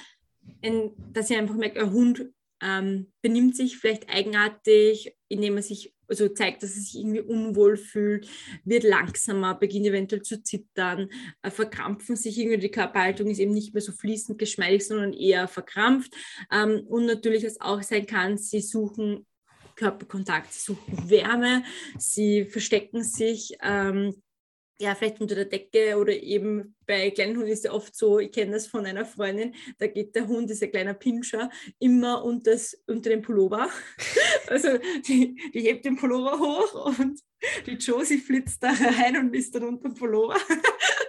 In, 0.60 0.92
dass 1.12 1.30
ihr 1.30 1.38
einfach 1.38 1.56
merkt, 1.56 1.76
euer 1.76 1.90
Hund 1.90 2.24
ähm, 2.62 3.12
benimmt 3.22 3.56
sich 3.56 3.78
vielleicht 3.78 4.08
eigenartig, 4.08 5.14
indem 5.28 5.56
er 5.56 5.62
sich 5.62 5.94
also 6.08 6.28
zeigt, 6.28 6.62
dass 6.62 6.74
er 6.76 6.82
sich 6.82 6.96
irgendwie 6.96 7.20
unwohl 7.20 7.76
fühlt, 7.76 8.28
wird 8.64 8.84
langsamer, 8.84 9.54
beginnt 9.54 9.86
eventuell 9.86 10.22
zu 10.22 10.42
zittern, 10.42 11.08
äh, 11.42 11.50
verkrampfen 11.50 12.16
sich 12.16 12.38
irgendwie, 12.38 12.58
die 12.58 12.70
Körperhaltung 12.70 13.28
ist 13.28 13.38
eben 13.38 13.52
nicht 13.52 13.74
mehr 13.74 13.82
so 13.82 13.92
fließend 13.92 14.38
geschmeidig, 14.38 14.86
sondern 14.86 15.12
eher 15.12 15.48
verkrampft. 15.48 16.14
Ähm, 16.52 16.84
und 16.86 17.06
natürlich, 17.06 17.44
was 17.44 17.60
auch 17.60 17.82
sein 17.82 18.06
kann, 18.06 18.38
sie 18.38 18.60
suchen 18.60 19.26
Körperkontakt, 19.74 20.52
sie 20.52 20.60
suchen 20.60 21.10
Wärme, 21.10 21.64
sie 21.98 22.44
verstecken 22.44 23.02
sich. 23.02 23.56
Ähm, 23.62 24.14
ja, 24.78 24.94
vielleicht 24.94 25.20
unter 25.20 25.34
der 25.34 25.46
Decke 25.46 25.96
oder 25.96 26.12
eben 26.12 26.74
bei 26.86 27.10
kleinen 27.10 27.36
Hunden 27.36 27.50
ist 27.50 27.64
es 27.64 27.70
oft 27.70 27.94
so, 27.94 28.18
ich 28.18 28.32
kenne 28.32 28.52
das 28.52 28.66
von 28.66 28.84
einer 28.84 29.04
Freundin, 29.04 29.54
da 29.78 29.86
geht 29.86 30.14
der 30.14 30.26
Hund, 30.26 30.50
dieser 30.50 30.68
kleiner 30.68 30.94
Pinscher, 30.94 31.50
immer 31.78 32.22
unter, 32.24 32.52
das, 32.52 32.76
unter 32.86 33.10
den 33.10 33.22
Pullover. 33.22 33.68
Also 34.48 34.78
die, 35.08 35.34
die 35.52 35.60
hebt 35.62 35.84
den 35.84 35.96
Pullover 35.96 36.38
hoch 36.38 36.98
und 37.00 37.20
die 37.66 37.72
Josie 37.72 38.18
flitzt 38.18 38.62
da 38.62 38.70
rein 38.70 39.16
und 39.16 39.34
ist 39.34 39.52
dann 39.56 39.64
unter 39.64 39.88
dem 39.88 39.94
Pullover. 39.94 40.36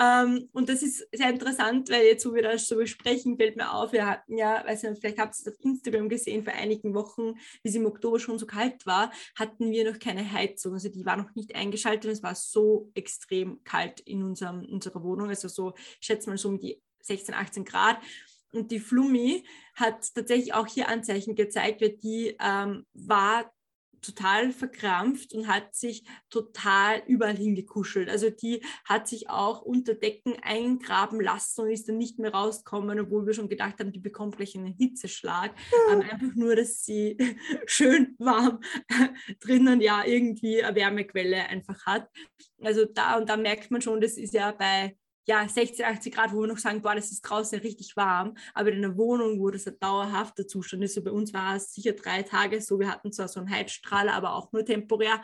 ähm, 0.00 0.48
und 0.52 0.68
das 0.68 0.82
ist 0.82 1.06
sehr 1.12 1.30
interessant, 1.30 1.90
weil 1.90 2.04
jetzt, 2.04 2.26
wo 2.26 2.34
wir 2.34 2.42
das 2.42 2.66
so 2.66 2.76
besprechen, 2.76 3.36
fällt 3.36 3.56
mir 3.56 3.72
auf, 3.72 3.92
wir 3.92 4.06
hatten 4.06 4.36
ja, 4.36 4.64
weiß 4.64 4.84
nicht, 4.84 5.00
vielleicht 5.00 5.18
habt 5.18 5.34
ihr 5.34 5.46
es 5.46 5.52
auf 5.52 5.64
Instagram 5.64 6.08
gesehen, 6.08 6.44
vor 6.44 6.52
einigen 6.52 6.94
Wochen, 6.94 7.34
wie 7.62 7.68
es 7.68 7.74
im 7.74 7.86
Oktober 7.86 8.18
schon 8.18 8.38
so 8.38 8.46
kalt 8.46 8.86
war, 8.86 9.12
hatten 9.36 9.70
wir 9.70 9.90
noch 9.90 9.98
keine 9.98 10.30
Heizung. 10.32 10.74
Also 10.74 10.88
die 10.88 11.06
war 11.06 11.16
noch 11.16 11.34
nicht 11.34 11.54
eingeschaltet 11.54 12.06
und 12.06 12.12
es 12.12 12.22
war 12.22 12.34
so 12.34 12.90
extrem 12.94 13.62
kalt 13.64 14.00
in 14.00 14.22
unserem, 14.22 14.64
unserer 14.64 15.02
Wohnung. 15.02 15.28
Also 15.28 15.48
so, 15.48 15.74
ich 15.76 16.06
schätze 16.06 16.28
mal 16.28 16.38
so 16.38 16.48
um 16.48 16.58
die 16.58 16.80
16, 17.02 17.34
18 17.34 17.64
Grad. 17.64 17.98
Und 18.52 18.70
die 18.70 18.80
Flummi 18.80 19.44
hat 19.74 20.12
tatsächlich 20.14 20.54
auch 20.54 20.66
hier 20.66 20.88
Anzeichen 20.88 21.36
gezeigt, 21.36 21.80
weil 21.80 21.90
die 21.90 22.36
ähm, 22.40 22.84
war 22.94 23.52
total 24.02 24.52
verkrampft 24.52 25.34
und 25.34 25.48
hat 25.48 25.74
sich 25.74 26.04
total 26.28 27.02
überall 27.06 27.36
hingekuschelt. 27.36 28.08
Also 28.08 28.30
die 28.30 28.62
hat 28.84 29.08
sich 29.08 29.28
auch 29.30 29.62
unter 29.62 29.94
Decken 29.94 30.36
eingraben 30.42 31.20
lassen 31.20 31.62
und 31.62 31.70
ist 31.70 31.88
dann 31.88 31.98
nicht 31.98 32.18
mehr 32.18 32.32
rausgekommen, 32.32 33.00
obwohl 33.00 33.26
wir 33.26 33.34
schon 33.34 33.48
gedacht 33.48 33.78
haben, 33.80 33.92
die 33.92 34.00
bekommt 34.00 34.36
gleich 34.36 34.56
einen 34.56 34.74
Hitzeschlag. 34.74 35.54
Ja. 35.70 35.94
Ähm, 35.94 36.02
einfach 36.02 36.34
nur, 36.34 36.56
dass 36.56 36.84
sie 36.84 37.16
schön 37.66 38.14
warm 38.18 38.60
drinnen 39.40 39.80
ja 39.80 40.04
irgendwie 40.04 40.62
eine 40.62 40.76
Wärmequelle 40.76 41.48
einfach 41.48 41.84
hat. 41.86 42.08
Also 42.60 42.84
da 42.84 43.16
und 43.16 43.28
da 43.28 43.36
merkt 43.36 43.70
man 43.70 43.80
schon, 43.80 44.00
das 44.00 44.16
ist 44.16 44.34
ja 44.34 44.52
bei 44.52 44.96
ja, 45.30 45.48
60, 45.48 45.86
80 45.86 46.12
Grad, 46.12 46.32
wo 46.32 46.40
wir 46.40 46.48
noch 46.48 46.58
sagen, 46.58 46.82
boah, 46.82 46.96
das 46.96 47.12
ist 47.12 47.22
draußen 47.22 47.60
richtig 47.60 47.96
warm, 47.96 48.34
aber 48.52 48.72
in 48.72 48.84
einer 48.84 48.96
Wohnung, 48.96 49.38
wo 49.38 49.48
das 49.50 49.64
ein 49.68 49.78
dauerhafter 49.78 50.44
Zustand 50.44 50.82
ist, 50.82 50.94
so 50.94 51.04
bei 51.04 51.12
uns 51.12 51.32
war 51.32 51.54
es 51.54 51.72
sicher 51.72 51.92
drei 51.92 52.24
Tage 52.24 52.60
so, 52.60 52.80
wir 52.80 52.90
hatten 52.90 53.12
zwar 53.12 53.28
so 53.28 53.38
einen 53.38 53.48
Heizstrahler, 53.48 54.12
aber 54.14 54.34
auch 54.34 54.50
nur 54.50 54.64
temporär, 54.64 55.22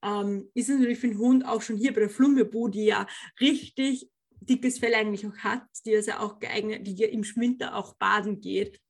ähm, 0.00 0.48
ist 0.54 0.68
natürlich 0.68 1.00
für 1.00 1.08
den 1.08 1.18
Hund 1.18 1.44
auch 1.44 1.60
schon 1.60 1.76
hier 1.76 1.92
bei 1.92 2.02
der 2.02 2.08
Flummebu, 2.08 2.68
die 2.68 2.84
ja 2.84 3.08
richtig 3.40 4.08
dickes 4.40 4.78
Fell 4.78 4.94
eigentlich 4.94 5.26
auch 5.26 5.36
hat, 5.38 5.64
die 5.84 5.96
also 5.96 6.12
auch 6.12 6.38
geeignet, 6.38 6.86
die 6.86 7.02
im 7.02 7.24
Winter 7.24 7.74
auch 7.74 7.96
baden 7.96 8.40
geht, 8.40 8.80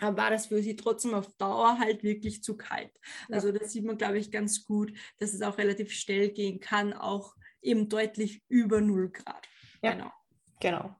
aber 0.00 0.16
war 0.16 0.30
das 0.30 0.46
für 0.46 0.60
sie 0.60 0.74
trotzdem 0.74 1.14
auf 1.14 1.32
Dauer 1.36 1.78
halt 1.78 2.02
wirklich 2.02 2.42
zu 2.42 2.56
kalt. 2.56 2.90
Ja. 3.28 3.36
Also 3.36 3.52
das 3.52 3.70
sieht 3.70 3.84
man, 3.84 3.96
glaube 3.96 4.18
ich, 4.18 4.32
ganz 4.32 4.64
gut, 4.64 4.92
dass 5.18 5.34
es 5.34 5.42
auch 5.42 5.56
relativ 5.56 5.92
schnell 5.92 6.30
gehen 6.30 6.58
kann, 6.58 6.94
auch 6.94 7.36
eben 7.62 7.88
deutlich 7.88 8.42
über 8.48 8.80
0 8.80 9.10
Grad. 9.10 9.46
Ja, 9.82 9.92
genau. 9.92 10.12
genau. 10.60 10.96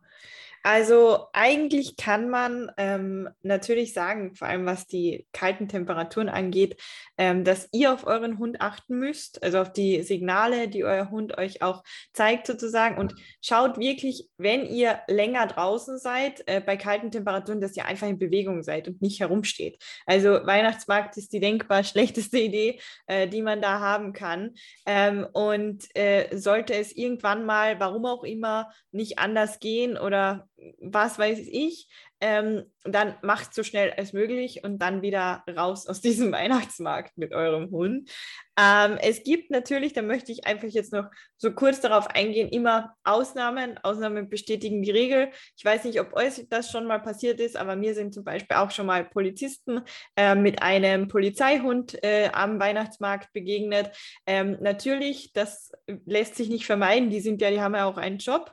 Also 0.62 1.26
eigentlich 1.32 1.96
kann 1.96 2.28
man 2.28 2.70
ähm, 2.76 3.30
natürlich 3.42 3.94
sagen, 3.94 4.34
vor 4.34 4.46
allem 4.46 4.66
was 4.66 4.86
die 4.86 5.26
kalten 5.32 5.68
Temperaturen 5.68 6.28
angeht, 6.28 6.76
ähm, 7.16 7.44
dass 7.44 7.68
ihr 7.72 7.94
auf 7.94 8.06
euren 8.06 8.38
Hund 8.38 8.60
achten 8.60 8.98
müsst, 8.98 9.42
also 9.42 9.58
auf 9.58 9.72
die 9.72 10.02
Signale, 10.02 10.68
die 10.68 10.84
euer 10.84 11.10
Hund 11.10 11.38
euch 11.38 11.62
auch 11.62 11.82
zeigt 12.12 12.46
sozusagen. 12.46 12.98
Und 12.98 13.14
schaut 13.40 13.78
wirklich, 13.78 14.28
wenn 14.36 14.66
ihr 14.66 15.00
länger 15.08 15.46
draußen 15.46 15.98
seid, 15.98 16.46
äh, 16.46 16.60
bei 16.60 16.76
kalten 16.76 17.10
Temperaturen, 17.10 17.62
dass 17.62 17.76
ihr 17.76 17.86
einfach 17.86 18.08
in 18.08 18.18
Bewegung 18.18 18.62
seid 18.62 18.86
und 18.86 19.00
nicht 19.00 19.20
herumsteht. 19.20 19.82
Also 20.04 20.44
Weihnachtsmarkt 20.44 21.16
ist 21.16 21.32
die 21.32 21.40
denkbar 21.40 21.84
schlechteste 21.84 22.38
Idee, 22.50 22.80
äh, 23.06 23.26
die 23.26 23.40
man 23.40 23.62
da 23.62 23.80
haben 23.80 24.12
kann. 24.12 24.54
Ähm, 24.84 25.26
und 25.32 25.84
äh, 25.96 26.36
sollte 26.36 26.74
es 26.74 26.94
irgendwann 26.94 27.46
mal, 27.46 27.80
warum 27.80 28.04
auch 28.04 28.24
immer, 28.24 28.70
nicht 28.92 29.18
anders 29.18 29.58
gehen 29.58 29.96
oder 29.96 30.48
was 30.80 31.18
weiß 31.18 31.40
ich, 31.40 31.88
ähm, 32.20 32.64
dann 32.84 33.14
macht 33.22 33.54
so 33.54 33.62
schnell 33.62 33.92
als 33.96 34.12
möglich 34.12 34.62
und 34.62 34.78
dann 34.78 35.02
wieder 35.02 35.42
raus 35.48 35.86
aus 35.86 36.00
diesem 36.02 36.32
Weihnachtsmarkt 36.32 37.16
mit 37.16 37.32
eurem 37.32 37.70
Hund. 37.70 38.10
Ähm, 38.58 38.98
es 39.00 39.22
gibt 39.24 39.50
natürlich, 39.50 39.94
da 39.94 40.02
möchte 40.02 40.32
ich 40.32 40.46
einfach 40.46 40.68
jetzt 40.68 40.92
noch 40.92 41.06
so 41.38 41.52
kurz 41.52 41.80
darauf 41.80 42.08
eingehen, 42.08 42.50
immer 42.50 42.94
Ausnahmen. 43.04 43.78
Ausnahmen 43.82 44.28
bestätigen 44.28 44.82
die 44.82 44.90
Regel. 44.90 45.30
Ich 45.56 45.64
weiß 45.64 45.84
nicht, 45.84 45.98
ob 45.98 46.12
euch 46.12 46.46
das 46.50 46.70
schon 46.70 46.86
mal 46.86 47.00
passiert 47.00 47.40
ist, 47.40 47.56
aber 47.56 47.74
mir 47.74 47.94
sind 47.94 48.12
zum 48.12 48.24
Beispiel 48.24 48.56
auch 48.58 48.70
schon 48.70 48.86
mal 48.86 49.04
Polizisten 49.04 49.80
äh, 50.16 50.34
mit 50.34 50.62
einem 50.62 51.08
Polizeihund 51.08 52.02
äh, 52.04 52.28
am 52.32 52.60
Weihnachtsmarkt 52.60 53.32
begegnet. 53.32 53.96
Ähm, 54.26 54.58
natürlich, 54.60 55.32
das 55.32 55.72
lässt 56.04 56.34
sich 56.34 56.50
nicht 56.50 56.66
vermeiden. 56.66 57.08
Die 57.08 57.20
sind 57.20 57.40
ja, 57.40 57.50
die 57.50 57.62
haben 57.62 57.74
ja 57.74 57.86
auch 57.86 57.96
einen 57.96 58.18
Job. 58.18 58.52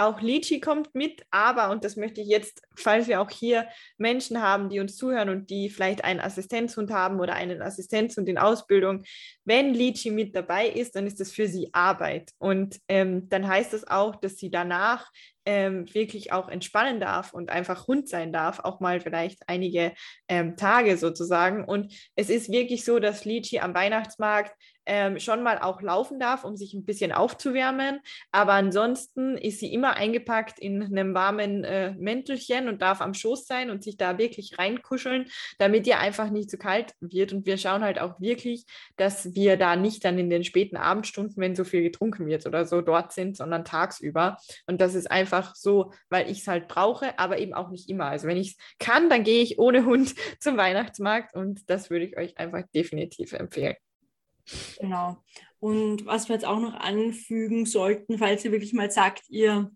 Auch 0.00 0.20
Litchi 0.20 0.60
kommt 0.60 0.94
mit, 0.94 1.22
aber, 1.30 1.70
und 1.70 1.84
das 1.84 1.96
möchte 1.96 2.20
ich 2.20 2.28
jetzt, 2.28 2.62
falls 2.76 3.08
wir 3.08 3.20
auch 3.20 3.30
hier 3.30 3.66
Menschen 3.96 4.40
haben, 4.40 4.68
die 4.68 4.78
uns 4.78 4.96
zuhören 4.96 5.28
und 5.28 5.50
die 5.50 5.68
vielleicht 5.70 6.04
einen 6.04 6.20
Assistenzhund 6.20 6.92
haben 6.92 7.18
oder 7.18 7.34
einen 7.34 7.60
Assistenzhund 7.60 8.28
in 8.28 8.38
Ausbildung, 8.38 9.02
wenn 9.44 9.74
Litchi 9.74 10.12
mit 10.12 10.36
dabei 10.36 10.68
ist, 10.68 10.94
dann 10.94 11.06
ist 11.06 11.18
das 11.18 11.32
für 11.32 11.48
sie 11.48 11.70
Arbeit. 11.72 12.30
Und 12.38 12.78
ähm, 12.86 13.28
dann 13.28 13.48
heißt 13.48 13.72
das 13.72 13.88
auch, 13.88 14.14
dass 14.14 14.36
sie 14.36 14.50
danach 14.50 15.10
ähm, 15.48 15.92
wirklich 15.94 16.30
auch 16.30 16.48
entspannen 16.48 17.00
darf 17.00 17.32
und 17.32 17.48
einfach 17.48 17.86
Hund 17.88 18.06
sein 18.06 18.34
darf, 18.34 18.60
auch 18.60 18.80
mal 18.80 19.00
vielleicht 19.00 19.48
einige 19.48 19.94
ähm, 20.28 20.56
Tage 20.56 20.98
sozusagen. 20.98 21.64
Und 21.64 21.94
es 22.14 22.28
ist 22.28 22.52
wirklich 22.52 22.84
so, 22.84 22.98
dass 22.98 23.24
Litchi 23.24 23.58
am 23.58 23.74
Weihnachtsmarkt 23.74 24.54
ähm, 24.88 25.20
schon 25.20 25.42
mal 25.42 25.58
auch 25.58 25.82
laufen 25.82 26.18
darf, 26.18 26.44
um 26.44 26.56
sich 26.56 26.72
ein 26.72 26.84
bisschen 26.84 27.12
aufzuwärmen. 27.12 28.00
Aber 28.32 28.54
ansonsten 28.54 29.36
ist 29.36 29.60
sie 29.60 29.72
immer 29.72 29.94
eingepackt 29.94 30.58
in 30.58 30.82
einem 30.82 31.14
warmen 31.14 31.62
äh, 31.62 31.92
Mäntelchen 31.92 32.68
und 32.68 32.80
darf 32.80 33.02
am 33.02 33.12
Schoß 33.14 33.46
sein 33.46 33.70
und 33.70 33.84
sich 33.84 33.98
da 33.98 34.16
wirklich 34.18 34.58
reinkuscheln, 34.58 35.26
damit 35.58 35.86
ihr 35.86 35.98
einfach 35.98 36.30
nicht 36.30 36.50
zu 36.50 36.56
kalt 36.56 36.94
wird. 37.00 37.34
Und 37.34 37.46
wir 37.46 37.58
schauen 37.58 37.84
halt 37.84 38.00
auch 38.00 38.18
wirklich, 38.18 38.64
dass 38.96 39.34
wir 39.34 39.58
da 39.58 39.76
nicht 39.76 40.04
dann 40.04 40.18
in 40.18 40.30
den 40.30 40.42
späten 40.42 40.78
Abendstunden, 40.78 41.36
wenn 41.36 41.54
so 41.54 41.64
viel 41.64 41.82
getrunken 41.82 42.26
wird 42.26 42.46
oder 42.46 42.64
so, 42.64 42.80
dort 42.80 43.12
sind, 43.12 43.36
sondern 43.36 43.66
tagsüber. 43.66 44.38
Und 44.66 44.80
das 44.80 44.94
ist 44.94 45.10
einfach 45.10 45.54
so, 45.54 45.92
weil 46.08 46.30
ich 46.30 46.40
es 46.40 46.48
halt 46.48 46.66
brauche, 46.66 47.18
aber 47.18 47.38
eben 47.38 47.52
auch 47.52 47.68
nicht 47.68 47.90
immer. 47.90 48.06
Also 48.06 48.26
wenn 48.26 48.38
ich 48.38 48.52
es 48.52 48.56
kann, 48.78 49.10
dann 49.10 49.22
gehe 49.22 49.42
ich 49.42 49.58
ohne 49.58 49.84
Hund 49.84 50.14
zum 50.40 50.56
Weihnachtsmarkt 50.56 51.34
und 51.34 51.68
das 51.68 51.90
würde 51.90 52.06
ich 52.06 52.16
euch 52.16 52.38
einfach 52.38 52.62
definitiv 52.74 53.34
empfehlen. 53.34 53.76
Genau. 54.80 55.16
Und 55.60 56.06
was 56.06 56.28
wir 56.28 56.34
jetzt 56.34 56.46
auch 56.46 56.60
noch 56.60 56.74
anfügen 56.74 57.66
sollten, 57.66 58.18
falls 58.18 58.44
ihr 58.44 58.52
wirklich 58.52 58.72
mal 58.72 58.90
sagt, 58.90 59.28
ihr 59.28 59.70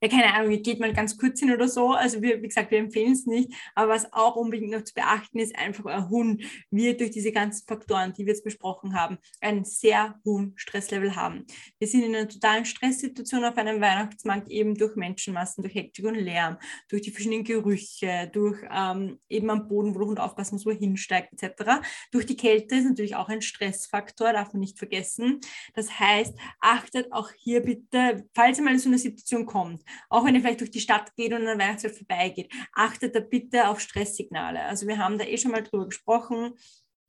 ja, 0.00 0.08
keine 0.08 0.32
Ahnung, 0.34 0.62
geht 0.62 0.78
man 0.78 0.92
ganz 0.92 1.18
kurz 1.18 1.40
hin 1.40 1.52
oder 1.52 1.66
so. 1.68 1.90
Also 1.90 2.22
wir, 2.22 2.40
wie 2.40 2.48
gesagt, 2.48 2.70
wir 2.70 2.78
empfehlen 2.78 3.12
es 3.12 3.26
nicht. 3.26 3.52
Aber 3.74 3.92
was 3.92 4.12
auch 4.12 4.36
unbedingt 4.36 4.70
noch 4.70 4.84
zu 4.84 4.94
beachten 4.94 5.40
ist, 5.40 5.56
einfach 5.58 5.86
euer 5.86 6.08
Hund 6.08 6.44
wird 6.70 7.00
durch 7.00 7.10
diese 7.10 7.32
ganzen 7.32 7.66
Faktoren, 7.66 8.12
die 8.12 8.24
wir 8.24 8.32
jetzt 8.32 8.44
besprochen 8.44 8.94
haben, 8.94 9.18
einen 9.40 9.64
sehr 9.64 10.20
hohen 10.24 10.52
Stresslevel 10.56 11.16
haben. 11.16 11.46
Wir 11.80 11.88
sind 11.88 12.04
in 12.04 12.14
einer 12.14 12.28
totalen 12.28 12.64
Stresssituation 12.64 13.44
auf 13.44 13.56
einem 13.56 13.80
Weihnachtsmarkt, 13.80 14.48
eben 14.48 14.76
durch 14.76 14.94
Menschenmassen, 14.94 15.62
durch 15.62 15.74
Hektik 15.74 16.04
und 16.04 16.14
Lärm, 16.14 16.58
durch 16.88 17.02
die 17.02 17.10
verschiedenen 17.10 17.42
Gerüche, 17.42 18.30
durch 18.32 18.58
ähm, 18.70 19.18
eben 19.28 19.50
am 19.50 19.66
Boden, 19.66 19.94
wo 19.94 19.98
der 19.98 20.08
Hund 20.08 20.20
aufpassen 20.20 20.54
muss, 20.54 20.66
wo 20.66 20.70
er 20.70 20.76
hinsteigt, 20.76 21.32
etc. 21.32 21.80
Durch 22.12 22.26
die 22.26 22.36
Kälte 22.36 22.76
ist 22.76 22.84
natürlich 22.84 23.16
auch 23.16 23.28
ein 23.28 23.42
Stressfaktor, 23.42 24.32
darf 24.32 24.52
man 24.52 24.60
nicht 24.60 24.78
vergessen. 24.78 25.40
Das 25.74 25.98
heißt, 25.98 26.34
achtet 26.60 27.12
auch 27.12 27.30
hier 27.36 27.62
bitte, 27.62 28.24
falls 28.34 28.58
ihr 28.58 28.64
mal 28.64 28.74
in 28.74 28.78
so 28.78 28.88
eine 28.88 28.98
Situation 28.98 29.44
kommt, 29.44 29.82
auch 30.08 30.24
wenn 30.24 30.34
ihr 30.34 30.40
vielleicht 30.40 30.60
durch 30.60 30.70
die 30.70 30.80
Stadt 30.80 31.14
geht 31.16 31.32
und 31.32 31.46
an 31.46 31.58
der 31.58 31.58
Weihnachtszeit 31.58 31.96
vorbeigeht, 31.96 32.52
achtet 32.72 33.14
da 33.14 33.20
bitte 33.20 33.68
auf 33.68 33.80
Stresssignale. 33.80 34.62
Also 34.62 34.86
wir 34.86 34.98
haben 34.98 35.18
da 35.18 35.24
eh 35.24 35.38
schon 35.38 35.52
mal 35.52 35.62
drüber 35.62 35.86
gesprochen, 35.86 36.54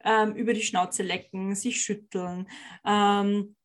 ähm, 0.04 0.36
über 0.36 0.54
die 0.54 0.62
Schnauze 0.62 1.04
lecken, 1.04 1.56
sich 1.56 1.82
schütteln, 1.82 2.48
ähm, 2.86 3.56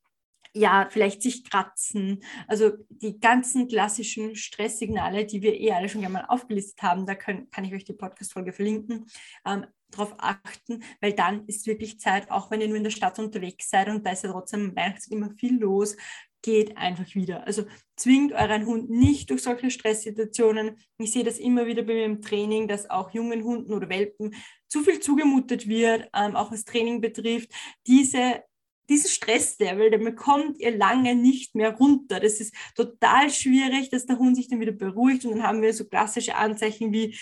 ja, 0.57 0.87
vielleicht 0.89 1.21
sich 1.21 1.49
kratzen. 1.49 2.23
Also 2.47 2.73
die 2.89 3.19
ganzen 3.19 3.67
klassischen 3.67 4.37
Stresssignale, 4.37 5.27
die 5.27 5.43
wir 5.43 5.59
eh 5.61 5.73
alle 5.73 5.89
schon 5.89 6.01
gerne 6.01 6.13
mal 6.13 6.27
aufgelistet 6.27 6.81
haben, 6.83 7.07
da 7.07 7.17
können, 7.17 7.51
kann 7.51 7.65
ich 7.65 7.75
euch 7.75 7.85
die 7.85 7.93
Podcast-Folge 7.93 8.53
verlinken. 8.53 9.07
Ähm, 9.45 9.67
darauf 9.91 10.15
achten, 10.19 10.83
weil 11.01 11.13
dann 11.13 11.47
ist 11.47 11.67
wirklich 11.67 12.01
Zeit, 12.01 12.31
auch 12.31 12.51
wenn 12.51 12.61
ihr 12.61 12.69
nur 12.69 12.77
in 12.77 12.85
der 12.85 12.91
Stadt 12.91 13.19
unterwegs 13.19 13.71
seid 13.71 13.89
und 13.89 14.05
da 14.05 14.11
ist 14.11 14.25
ja 14.25 14.31
trotzdem 14.31 14.75
Weihnachtszeit 14.75 15.13
immer 15.13 15.31
viel 15.31 15.59
los, 15.59 15.97
geht 16.45 16.77
einfach 16.77 17.15
wieder. 17.15 17.47
Also 17.47 17.65
zwingt 17.97 18.33
euren 18.33 18.67
Hund 18.67 18.91
nicht 18.91 19.31
durch 19.31 19.43
solche 19.43 19.71
Stresssituationen. 19.71 20.77
Ich 20.99 21.11
sehe 21.11 21.25
das 21.25 21.39
immer 21.39 21.65
wieder 21.65 21.83
bei 21.83 21.95
mir 21.95 22.05
im 22.05 22.21
Training, 22.21 22.69
dass 22.69 22.91
auch 22.91 23.13
jungen 23.13 23.43
Hunden 23.43 23.73
oder 23.73 23.89
Welpen 23.89 24.35
zu 24.69 24.83
viel 24.83 25.01
zugemutet 25.01 25.67
wird, 25.67 26.11
ähm, 26.15 26.37
auch 26.37 26.53
was 26.53 26.65
Training 26.65 27.01
betrifft. 27.01 27.51
Diese 27.87 28.43
dieses 28.91 29.15
Stresslevel, 29.15 29.91
der 29.91 29.97
bekommt 29.97 30.59
ihr 30.59 30.77
lange 30.77 31.15
nicht 31.15 31.55
mehr 31.55 31.75
runter. 31.75 32.21
Das 32.21 32.39
ist 32.39 32.55
total 32.75 33.31
schwierig, 33.31 33.89
dass 33.89 34.05
der 34.05 34.19
Hund 34.19 34.37
sich 34.37 34.49
dann 34.49 34.61
wieder 34.61 34.73
beruhigt 34.73 35.25
und 35.25 35.31
dann 35.31 35.43
haben 35.43 35.63
wir 35.63 35.73
so 35.73 35.87
klassische 35.87 36.35
Anzeichen 36.35 36.93
wie 36.93 37.19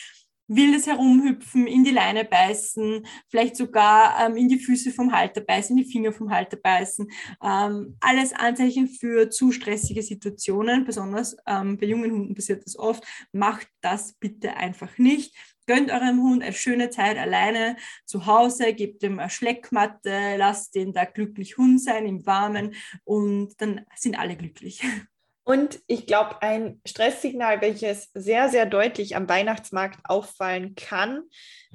wildes 0.54 0.86
Herumhüpfen, 0.86 1.66
in 1.66 1.84
die 1.84 1.90
Leine 1.90 2.24
beißen, 2.24 3.06
vielleicht 3.28 3.56
sogar 3.56 4.26
ähm, 4.26 4.36
in 4.36 4.48
die 4.48 4.58
Füße 4.58 4.90
vom 4.90 5.12
Halter 5.12 5.40
beißen, 5.40 5.76
in 5.76 5.84
die 5.84 5.90
Finger 5.90 6.12
vom 6.12 6.30
Halter 6.30 6.56
beißen. 6.56 7.10
Ähm, 7.42 7.96
alles 8.00 8.32
Anzeichen 8.32 8.88
für 8.88 9.30
zu 9.30 9.52
stressige 9.52 10.02
Situationen, 10.02 10.84
besonders 10.84 11.36
ähm, 11.46 11.78
bei 11.78 11.86
jungen 11.86 12.12
Hunden 12.12 12.34
passiert 12.34 12.64
das 12.64 12.78
oft. 12.78 13.04
Macht 13.32 13.68
das 13.80 14.14
bitte 14.14 14.56
einfach 14.56 14.98
nicht. 14.98 15.34
Gönnt 15.66 15.90
eurem 15.90 16.20
Hund 16.22 16.42
eine 16.42 16.52
schöne 16.52 16.90
Zeit 16.90 17.16
alleine 17.16 17.76
zu 18.04 18.26
Hause, 18.26 18.74
gebt 18.74 19.02
ihm 19.04 19.20
eine 19.20 19.30
Schleckmatte, 19.30 20.36
lasst 20.36 20.74
den 20.74 20.92
da 20.92 21.04
glücklich 21.04 21.56
Hund 21.56 21.80
sein 21.80 22.04
im 22.06 22.26
Warmen 22.26 22.74
und 23.04 23.54
dann 23.60 23.82
sind 23.94 24.18
alle 24.18 24.36
glücklich. 24.36 24.82
Und 25.44 25.80
ich 25.88 26.06
glaube, 26.06 26.40
ein 26.40 26.80
Stresssignal, 26.86 27.60
welches 27.60 28.10
sehr, 28.14 28.48
sehr 28.48 28.64
deutlich 28.64 29.16
am 29.16 29.28
Weihnachtsmarkt 29.28 29.98
auffallen 30.04 30.76
kann, 30.76 31.22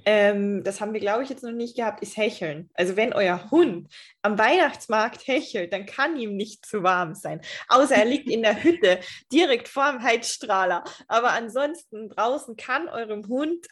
ähm, 0.06 0.64
das 0.64 0.80
haben 0.80 0.94
wir, 0.94 1.02
glaube 1.02 1.24
ich, 1.24 1.30
jetzt 1.30 1.44
noch 1.44 1.52
nicht 1.52 1.76
gehabt, 1.76 2.02
ist 2.02 2.16
Hecheln. 2.16 2.70
Also 2.76 2.96
wenn 2.96 3.14
euer 3.14 3.52
Hund 3.52 3.90
am 4.22 4.38
Weihnachtsmarkt 4.38 5.28
hechelt, 5.28 5.74
dann 5.74 5.86
kann 5.86 6.18
ihm 6.18 6.38
nicht 6.38 6.66
zu 6.66 6.82
warm 6.84 7.14
sein. 7.14 7.42
Außer 7.68 7.96
er 7.96 8.06
liegt 8.06 8.30
in 8.30 8.42
der 8.42 8.64
Hütte 8.64 9.00
direkt 9.34 9.68
vor 9.68 9.92
dem 9.92 10.02
Heizstrahler. 10.02 10.84
Aber 11.10 11.32
ansonsten 11.32 12.10
draußen 12.10 12.56
kann 12.56 12.88
eurem 12.88 13.28
Hund 13.28 13.68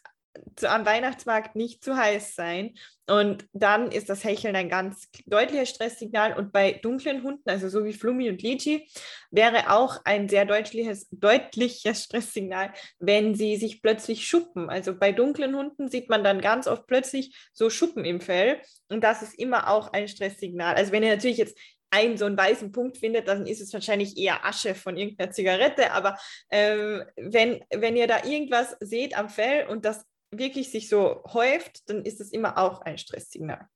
am 0.63 0.85
Weihnachtsmarkt 0.85 1.55
nicht 1.55 1.83
zu 1.83 1.97
heiß 1.97 2.35
sein. 2.35 2.75
Und 3.07 3.45
dann 3.53 3.91
ist 3.91 4.09
das 4.09 4.23
Hecheln 4.23 4.55
ein 4.55 4.69
ganz 4.69 5.09
deutliches 5.27 5.69
Stresssignal. 5.69 6.37
Und 6.37 6.51
bei 6.51 6.73
dunklen 6.73 7.21
Hunden, 7.21 7.47
also 7.47 7.69
so 7.69 7.85
wie 7.85 7.93
Flummi 7.93 8.29
und 8.29 8.41
Lichi, 8.41 8.89
wäre 9.29 9.71
auch 9.71 10.01
ein 10.05 10.27
sehr 10.27 10.45
deutliches, 10.45 11.07
deutliches 11.11 12.03
Stresssignal, 12.03 12.73
wenn 12.99 13.35
sie 13.35 13.57
sich 13.57 13.81
plötzlich 13.81 14.27
schuppen. 14.27 14.69
Also 14.69 14.97
bei 14.97 15.11
dunklen 15.11 15.55
Hunden 15.55 15.89
sieht 15.89 16.09
man 16.09 16.23
dann 16.23 16.41
ganz 16.41 16.67
oft 16.67 16.87
plötzlich 16.87 17.35
so 17.53 17.69
Schuppen 17.69 18.05
im 18.05 18.21
Fell. 18.21 18.59
Und 18.89 19.03
das 19.03 19.21
ist 19.21 19.37
immer 19.37 19.69
auch 19.69 19.93
ein 19.93 20.07
Stresssignal. 20.07 20.75
Also 20.75 20.91
wenn 20.91 21.03
ihr 21.03 21.13
natürlich 21.13 21.37
jetzt 21.37 21.57
einen 21.91 22.17
so 22.17 22.25
einen 22.25 22.37
weißen 22.37 22.71
Punkt 22.71 22.97
findet, 22.97 23.27
dann 23.27 23.45
ist 23.45 23.61
es 23.61 23.71
wahrscheinlich 23.71 24.17
eher 24.17 24.45
Asche 24.45 24.75
von 24.75 24.97
irgendeiner 24.97 25.31
Zigarette. 25.31 25.91
Aber 25.91 26.17
ähm, 26.49 27.03
wenn, 27.15 27.63
wenn 27.73 27.95
ihr 27.95 28.07
da 28.07 28.25
irgendwas 28.25 28.75
seht 28.79 29.17
am 29.17 29.29
Fell 29.29 29.67
und 29.67 29.85
das 29.85 30.03
wirklich 30.37 30.71
sich 30.71 30.89
so 30.89 31.23
häuft, 31.25 31.89
dann 31.89 32.03
ist 32.03 32.19
das 32.19 32.31
immer 32.31 32.57
auch 32.57 32.81
ein 32.81 32.97
Stresssignal. 32.97 33.67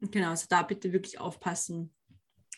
Genau, 0.00 0.30
also 0.30 0.46
da 0.48 0.62
bitte 0.62 0.92
wirklich 0.92 1.18
aufpassen. 1.18 1.94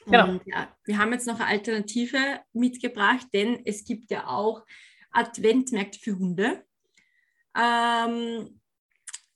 Genau. 0.04 0.40
Ja, 0.46 0.74
wir 0.84 0.98
haben 0.98 1.12
jetzt 1.12 1.26
noch 1.26 1.40
eine 1.40 1.48
Alternative 1.48 2.40
mitgebracht, 2.52 3.26
denn 3.32 3.62
es 3.64 3.84
gibt 3.84 4.10
ja 4.10 4.26
auch 4.26 4.64
Adventmärkte 5.10 5.98
für 5.98 6.18
Hunde. 6.18 6.64
Ähm, 7.56 8.57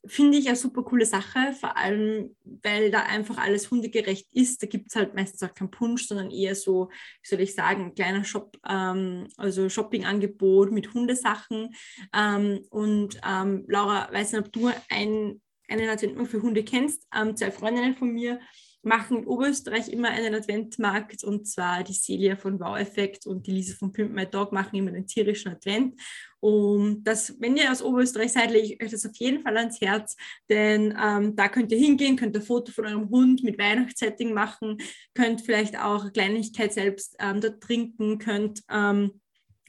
finde 0.04 0.38
ich 0.38 0.48
eine 0.48 0.56
super 0.56 0.82
coole 0.82 1.06
Sache, 1.06 1.52
vor 1.58 1.76
allem, 1.76 2.34
weil 2.44 2.90
da 2.90 3.00
einfach 3.04 3.38
alles 3.38 3.70
hundegerecht 3.70 4.28
ist. 4.32 4.62
Da 4.62 4.66
gibt 4.66 4.88
es 4.88 4.96
halt 4.96 5.14
meistens 5.14 5.42
auch 5.42 5.54
keinen 5.54 5.70
Punsch, 5.70 6.06
sondern 6.06 6.30
eher 6.30 6.54
so, 6.54 6.88
wie 7.22 7.28
soll 7.28 7.40
ich 7.40 7.54
sagen, 7.54 7.86
ein 7.86 7.94
kleiner 7.94 8.24
Shop, 8.24 8.58
ähm, 8.68 9.28
also 9.36 9.68
Shopping-Angebot 9.68 10.72
mit 10.72 10.92
Hundesachen. 10.92 11.74
Ähm, 12.14 12.64
und 12.70 13.20
ähm, 13.26 13.64
Laura, 13.68 14.12
weiß 14.12 14.32
nicht, 14.32 14.46
ob 14.46 14.52
du 14.52 14.70
ein, 14.90 15.40
einen 15.68 15.88
Adventmarkt 15.88 16.30
für 16.30 16.42
Hunde 16.42 16.64
kennst. 16.64 17.06
Ähm, 17.14 17.36
zwei 17.36 17.52
Freundinnen 17.52 17.94
von 17.94 18.12
mir 18.12 18.40
machen 18.82 19.18
in 19.18 19.26
Oberösterreich 19.26 19.88
immer 19.88 20.08
einen 20.08 20.34
Adventmarkt 20.34 21.24
und 21.24 21.46
zwar 21.46 21.84
die 21.84 21.92
Celia 21.92 22.36
von 22.36 22.58
Wow 22.58 22.78
Effect 22.78 23.26
und 23.26 23.46
die 23.46 23.52
Lisa 23.52 23.74
von 23.76 23.92
Pimp 23.92 24.12
My 24.12 24.26
Dog 24.26 24.52
machen 24.52 24.76
immer 24.76 24.90
den 24.90 25.06
tierischen 25.06 25.52
Advent. 25.52 26.00
Und 26.40 27.04
das, 27.04 27.36
wenn 27.38 27.56
ihr 27.56 27.70
aus 27.70 27.82
Oberösterreich 27.82 28.32
seid, 28.32 28.50
lege 28.50 28.74
ich 28.74 28.82
euch 28.82 28.90
das 28.90 29.06
auf 29.06 29.14
jeden 29.14 29.42
Fall 29.42 29.56
ans 29.56 29.80
Herz, 29.80 30.16
denn 30.50 30.92
ähm, 31.00 31.36
da 31.36 31.48
könnt 31.48 31.70
ihr 31.70 31.78
hingehen, 31.78 32.16
könnt 32.16 32.36
ein 32.36 32.42
Foto 32.42 32.72
von 32.72 32.86
eurem 32.86 33.08
Hund 33.10 33.44
mit 33.44 33.58
Weihnachtssetting 33.58 34.34
machen, 34.34 34.78
könnt 35.14 35.42
vielleicht 35.42 35.78
auch 35.78 36.12
Kleinigkeit 36.12 36.72
selbst 36.72 37.14
ähm, 37.20 37.40
dort 37.40 37.62
trinken, 37.62 38.18
könnt 38.18 38.62
ähm, 38.68 39.21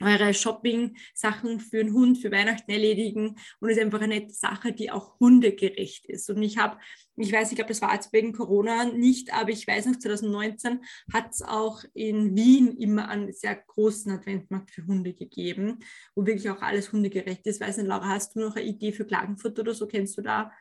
eure 0.03 0.33
Shopping-Sachen 0.33 1.59
für 1.59 1.79
einen 1.79 1.93
Hund 1.93 2.17
für 2.17 2.31
Weihnachten 2.31 2.71
erledigen 2.71 3.35
und 3.59 3.69
es 3.69 3.77
ist 3.77 3.83
einfach 3.83 4.01
eine 4.01 4.29
Sache, 4.29 4.73
die 4.73 4.91
auch 4.91 5.19
hundegerecht 5.19 6.05
ist. 6.07 6.29
Und 6.29 6.41
ich 6.41 6.57
habe, 6.57 6.77
ich 7.15 7.31
weiß, 7.31 7.51
ich 7.51 7.55
glaube, 7.55 7.69
das 7.69 7.81
war 7.81 7.93
jetzt 7.93 8.13
wegen 8.13 8.33
Corona 8.33 8.85
nicht, 8.85 9.33
aber 9.33 9.49
ich 9.49 9.67
weiß 9.67 9.85
noch, 9.87 9.97
2019 9.97 10.79
hat 11.11 11.31
es 11.31 11.41
auch 11.41 11.83
in 11.93 12.35
Wien 12.35 12.75
immer 12.77 13.09
einen 13.09 13.31
sehr 13.33 13.55
großen 13.55 14.11
Adventmarkt 14.11 14.71
für 14.71 14.85
Hunde 14.85 15.13
gegeben, 15.13 15.79
wo 16.15 16.25
wirklich 16.25 16.49
auch 16.49 16.61
alles 16.61 16.91
hundegerecht 16.91 17.45
ist. 17.47 17.61
Weiß 17.61 17.77
nicht, 17.77 17.87
Laura, 17.87 18.09
hast 18.09 18.35
du 18.35 18.39
noch 18.39 18.55
eine 18.55 18.65
Idee 18.65 18.91
für 18.91 19.05
Klagenfurt 19.05 19.59
oder 19.59 19.73
so? 19.73 19.87
Kennst 19.87 20.17
du 20.17 20.21
da? 20.21 20.51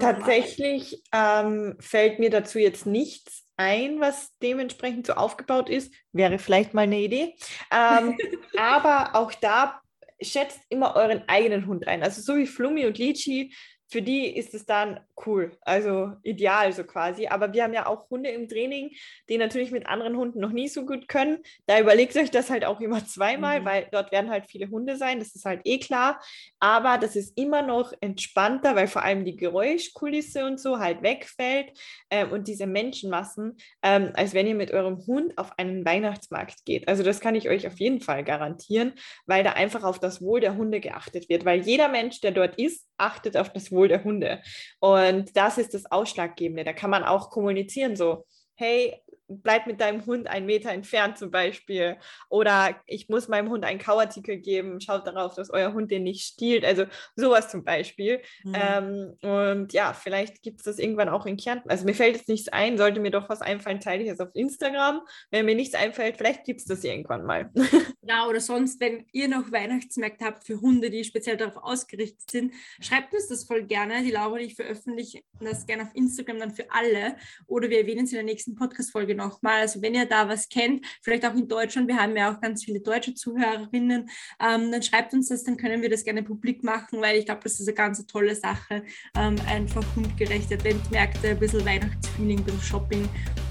Tatsächlich 0.00 1.02
ähm, 1.12 1.76
fällt 1.80 2.18
mir 2.18 2.30
dazu 2.30 2.58
jetzt 2.58 2.86
nichts 2.86 3.44
ein, 3.56 4.00
was 4.00 4.36
dementsprechend 4.42 5.06
so 5.06 5.14
aufgebaut 5.14 5.68
ist. 5.68 5.92
Wäre 6.12 6.38
vielleicht 6.38 6.74
mal 6.74 6.82
eine 6.82 7.00
Idee. 7.00 7.34
Ähm, 7.72 8.16
aber 8.58 9.14
auch 9.14 9.32
da 9.34 9.80
schätzt 10.20 10.60
immer 10.68 10.96
euren 10.96 11.22
eigenen 11.28 11.66
Hund 11.66 11.86
ein. 11.86 12.02
Also 12.02 12.20
so 12.22 12.36
wie 12.36 12.46
Flummi 12.46 12.86
und 12.86 12.98
Litchi 12.98 13.54
für 13.88 14.02
die 14.02 14.36
ist 14.36 14.52
es 14.54 14.66
dann 14.66 15.00
cool, 15.26 15.52
also 15.60 16.12
ideal 16.22 16.72
so 16.72 16.84
quasi. 16.84 17.28
Aber 17.28 17.52
wir 17.52 17.62
haben 17.62 17.72
ja 17.72 17.86
auch 17.86 18.10
Hunde 18.10 18.30
im 18.30 18.48
Training, 18.48 18.90
die 19.28 19.38
natürlich 19.38 19.70
mit 19.70 19.86
anderen 19.86 20.16
Hunden 20.16 20.40
noch 20.40 20.50
nie 20.50 20.68
so 20.68 20.84
gut 20.84 21.08
können. 21.08 21.38
Da 21.66 21.78
überlegt 21.78 22.16
euch 22.16 22.30
das 22.30 22.50
halt 22.50 22.64
auch 22.64 22.80
immer 22.80 23.06
zweimal, 23.06 23.60
mhm. 23.60 23.64
weil 23.64 23.88
dort 23.92 24.10
werden 24.10 24.30
halt 24.30 24.46
viele 24.46 24.70
Hunde 24.70 24.96
sein, 24.96 25.20
das 25.20 25.34
ist 25.34 25.44
halt 25.44 25.60
eh 25.64 25.78
klar. 25.78 26.20
Aber 26.58 26.98
das 26.98 27.14
ist 27.14 27.38
immer 27.38 27.62
noch 27.62 27.92
entspannter, 28.00 28.74
weil 28.74 28.88
vor 28.88 29.02
allem 29.02 29.24
die 29.24 29.36
Geräuschkulisse 29.36 30.44
und 30.44 30.60
so 30.60 30.78
halt 30.78 31.02
wegfällt 31.02 31.72
ähm, 32.10 32.32
und 32.32 32.48
diese 32.48 32.66
Menschenmassen, 32.66 33.56
ähm, 33.82 34.10
als 34.14 34.34
wenn 34.34 34.48
ihr 34.48 34.54
mit 34.56 34.72
eurem 34.72 35.06
Hund 35.06 35.38
auf 35.38 35.56
einen 35.58 35.84
Weihnachtsmarkt 35.84 36.64
geht. 36.64 36.88
Also 36.88 37.04
das 37.04 37.20
kann 37.20 37.36
ich 37.36 37.48
euch 37.48 37.66
auf 37.66 37.78
jeden 37.78 38.00
Fall 38.00 38.24
garantieren, 38.24 38.94
weil 39.26 39.44
da 39.44 39.52
einfach 39.52 39.84
auf 39.84 40.00
das 40.00 40.20
Wohl 40.20 40.40
der 40.40 40.56
Hunde 40.56 40.80
geachtet 40.80 41.28
wird, 41.28 41.44
weil 41.44 41.60
jeder 41.60 41.88
Mensch, 41.88 42.20
der 42.20 42.32
dort 42.32 42.58
ist, 42.58 42.86
achtet 42.98 43.36
auf 43.36 43.52
das 43.52 43.70
Wohl 43.70 43.75
der 43.84 44.02
Hunde. 44.02 44.40
Und 44.80 45.36
das 45.36 45.58
ist 45.58 45.74
das 45.74 45.90
Ausschlaggebende. 45.90 46.64
Da 46.64 46.72
kann 46.72 46.90
man 46.90 47.04
auch 47.04 47.28
kommunizieren, 47.28 47.96
so, 47.96 48.24
hey, 48.54 49.02
bleib 49.28 49.66
mit 49.66 49.80
deinem 49.80 50.06
Hund 50.06 50.28
einen 50.28 50.46
Meter 50.46 50.70
entfernt 50.70 51.18
zum 51.18 51.30
Beispiel. 51.30 51.96
Oder 52.28 52.76
ich 52.86 53.08
muss 53.08 53.28
meinem 53.28 53.50
Hund 53.50 53.64
einen 53.64 53.78
Kauartikel 53.78 54.38
geben, 54.38 54.80
schaut 54.80 55.06
darauf, 55.06 55.34
dass 55.34 55.50
euer 55.50 55.72
Hund 55.72 55.90
den 55.90 56.04
nicht 56.04 56.24
stiehlt. 56.24 56.64
Also 56.64 56.84
sowas 57.16 57.50
zum 57.50 57.64
Beispiel. 57.64 58.20
Mhm. 58.44 58.54
Ähm, 58.54 59.16
und 59.22 59.72
ja, 59.72 59.92
vielleicht 59.92 60.42
gibt 60.42 60.60
es 60.60 60.64
das 60.64 60.78
irgendwann 60.78 61.08
auch 61.08 61.26
in 61.26 61.36
Kärnten. 61.36 61.70
Also 61.70 61.84
mir 61.84 61.94
fällt 61.94 62.16
jetzt 62.16 62.28
nichts 62.28 62.48
ein, 62.48 62.78
sollte 62.78 63.00
mir 63.00 63.10
doch 63.10 63.28
was 63.28 63.42
einfallen, 63.42 63.80
teile 63.80 64.04
ich 64.04 64.10
es 64.10 64.20
auf 64.20 64.30
Instagram. 64.34 65.00
Wenn 65.30 65.46
mir 65.46 65.54
nichts 65.54 65.74
einfällt, 65.74 66.16
vielleicht 66.16 66.44
gibt 66.44 66.60
es 66.60 66.66
das 66.66 66.84
irgendwann 66.84 67.24
mal. 67.24 67.50
Ja, 68.08 68.28
oder 68.28 68.40
sonst, 68.40 68.80
wenn 68.80 69.04
ihr 69.10 69.26
noch 69.26 69.50
Weihnachtsmärkte 69.50 70.24
habt 70.24 70.46
für 70.46 70.60
Hunde, 70.60 70.90
die 70.90 71.02
speziell 71.02 71.36
darauf 71.36 71.56
ausgerichtet 71.56 72.30
sind, 72.30 72.54
schreibt 72.80 73.12
uns 73.12 73.26
das 73.26 73.44
voll 73.44 73.64
gerne. 73.64 74.02
Die 74.02 74.12
Laura 74.12 74.34
und 74.34 74.40
ich 74.40 74.54
veröffentlichen 74.54 75.22
das 75.40 75.66
gerne 75.66 75.82
auf 75.84 75.94
Instagram 75.94 76.38
dann 76.38 76.54
für 76.54 76.70
alle. 76.70 77.16
Oder 77.48 77.68
wir 77.68 77.80
erwähnen 77.80 78.04
es 78.04 78.12
in 78.12 78.16
der 78.16 78.24
nächsten 78.24 78.54
Podcast-Folge 78.54 79.16
nochmal. 79.16 79.62
Also 79.62 79.82
wenn 79.82 79.94
ihr 79.94 80.06
da 80.06 80.28
was 80.28 80.48
kennt, 80.48 80.86
vielleicht 81.02 81.26
auch 81.26 81.34
in 81.34 81.48
Deutschland, 81.48 81.88
wir 81.88 81.96
haben 81.96 82.16
ja 82.16 82.32
auch 82.32 82.40
ganz 82.40 82.64
viele 82.64 82.80
deutsche 82.80 83.14
Zuhörerinnen, 83.14 84.08
ähm, 84.40 84.70
dann 84.70 84.82
schreibt 84.82 85.12
uns 85.12 85.28
das, 85.28 85.42
dann 85.42 85.56
können 85.56 85.82
wir 85.82 85.90
das 85.90 86.04
gerne 86.04 86.22
publik 86.22 86.62
machen, 86.62 87.00
weil 87.00 87.16
ich 87.16 87.24
glaube, 87.24 87.40
das 87.42 87.58
ist 87.58 87.66
eine 87.66 87.74
ganz 87.74 88.06
tolle 88.06 88.36
Sache. 88.36 88.84
Ähm, 89.16 89.36
einfach 89.48 89.84
hundgerechte 89.96 90.54
Adventmärkte, 90.54 91.30
ein 91.30 91.38
bisschen 91.40 91.64
Weihnachtsfeeling, 91.64 92.38
ein 92.38 92.44
bisschen 92.44 92.62
Shopping 92.62 93.08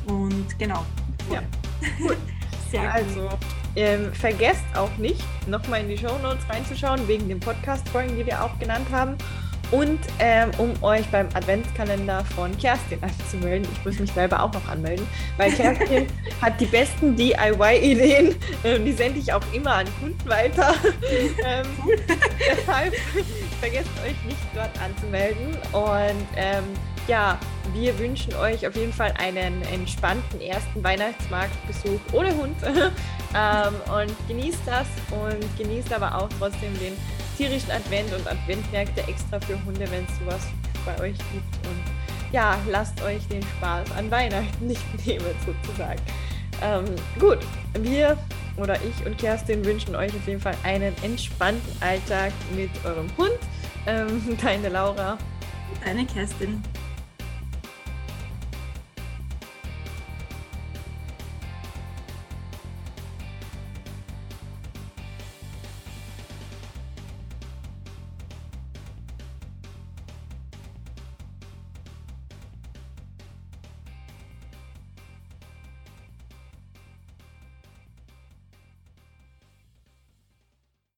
und 0.08 0.58
genau. 0.58 0.86
Ja, 1.30 1.44
cool. 2.00 2.16
Sehr 2.72 2.94
also, 2.94 3.30
ähm, 3.76 4.14
vergesst 4.14 4.64
auch 4.76 4.96
nicht, 4.98 5.24
nochmal 5.48 5.82
in 5.82 5.90
die 5.90 5.98
Show 5.98 6.18
Notes 6.22 6.48
reinzuschauen, 6.50 7.08
wegen 7.08 7.28
den 7.28 7.40
Podcast-Folgen, 7.40 8.16
die 8.18 8.26
wir 8.26 8.44
auch 8.44 8.58
genannt 8.60 8.88
haben. 8.92 9.18
Und 9.72 10.00
ähm, 10.20 10.52
um 10.58 10.72
euch 10.84 11.06
beim 11.08 11.28
Adventskalender 11.34 12.24
von 12.36 12.56
Kerstin 12.58 13.00
anzumelden, 13.02 13.68
ich 13.74 13.86
muss 13.86 14.00
mich 14.00 14.12
selber 14.12 14.42
auch 14.44 14.54
noch 14.54 14.68
anmelden, 14.68 15.08
weil 15.38 15.52
Kerstin 15.52 16.08
hat 16.42 16.60
die 16.62 16.66
besten 16.66 17.16
DIY-Ideen, 17.16 18.36
äh, 18.64 18.80
die 18.80 18.92
sende 18.92 19.20
ich 19.20 19.34
auch 19.34 19.42
immer 19.54 19.76
an 19.76 19.88
Kunden 20.00 20.30
weiter. 20.30 20.76
ähm, 21.46 21.66
deshalb 22.08 22.94
vergesst 23.60 23.90
euch 24.06 24.16
nicht 24.26 24.40
dort 24.54 24.72
anzumelden. 24.80 25.58
Und 25.72 26.28
ähm, 26.38 26.64
ja, 27.08 27.40
wir 27.76 27.98
wünschen 28.00 28.34
euch 28.36 28.66
auf 28.66 28.76
jeden 28.76 28.94
Fall 28.94 29.14
einen 29.18 29.62
entspannten 29.64 30.40
ersten 30.40 30.84
Weihnachtsmarktbesuch 30.84 32.00
ohne 32.14 32.36
Hund 32.36 32.56
ähm, 32.64 33.74
und 33.94 34.28
genießt 34.28 34.62
das 34.66 34.88
und 35.12 35.58
genießt 35.58 35.92
aber 35.94 36.16
auch 36.16 36.30
trotzdem 36.40 36.74
den 36.80 36.94
tierischen 37.38 37.72
Advent 37.72 38.14
und 38.14 38.26
Adventmärkte 38.28 39.02
extra 39.08 39.40
für 39.42 39.64
Hunde, 39.66 39.90
wenn 39.92 40.06
es 40.06 40.20
sowas 40.20 40.48
bei 40.86 40.94
euch 41.02 41.18
gibt. 41.34 41.68
Und 41.68 41.84
ja, 42.32 42.58
lasst 42.70 43.02
euch 43.04 43.28
den 43.28 43.44
Spaß 43.44 43.92
an 43.98 44.10
Weihnachten 44.10 44.68
nicht 44.68 44.82
nehmen, 45.06 45.26
sozusagen. 45.46 46.02
Ähm, 46.62 46.86
gut, 47.20 47.40
wir 47.80 48.18
oder 48.56 48.76
ich 48.76 49.06
und 49.06 49.18
Kerstin 49.18 49.66
wünschen 49.66 49.96
euch 49.98 50.16
auf 50.16 50.26
jeden 50.26 50.40
Fall 50.40 50.56
einen 50.64 50.94
entspannten 51.04 51.82
Alltag 51.82 52.32
mit 52.56 52.70
eurem 52.86 53.10
Hund. 53.18 53.38
Ähm, 53.86 54.38
deine 54.42 54.70
Laura. 54.70 55.18
Deine 55.84 56.06
Kerstin. 56.06 56.64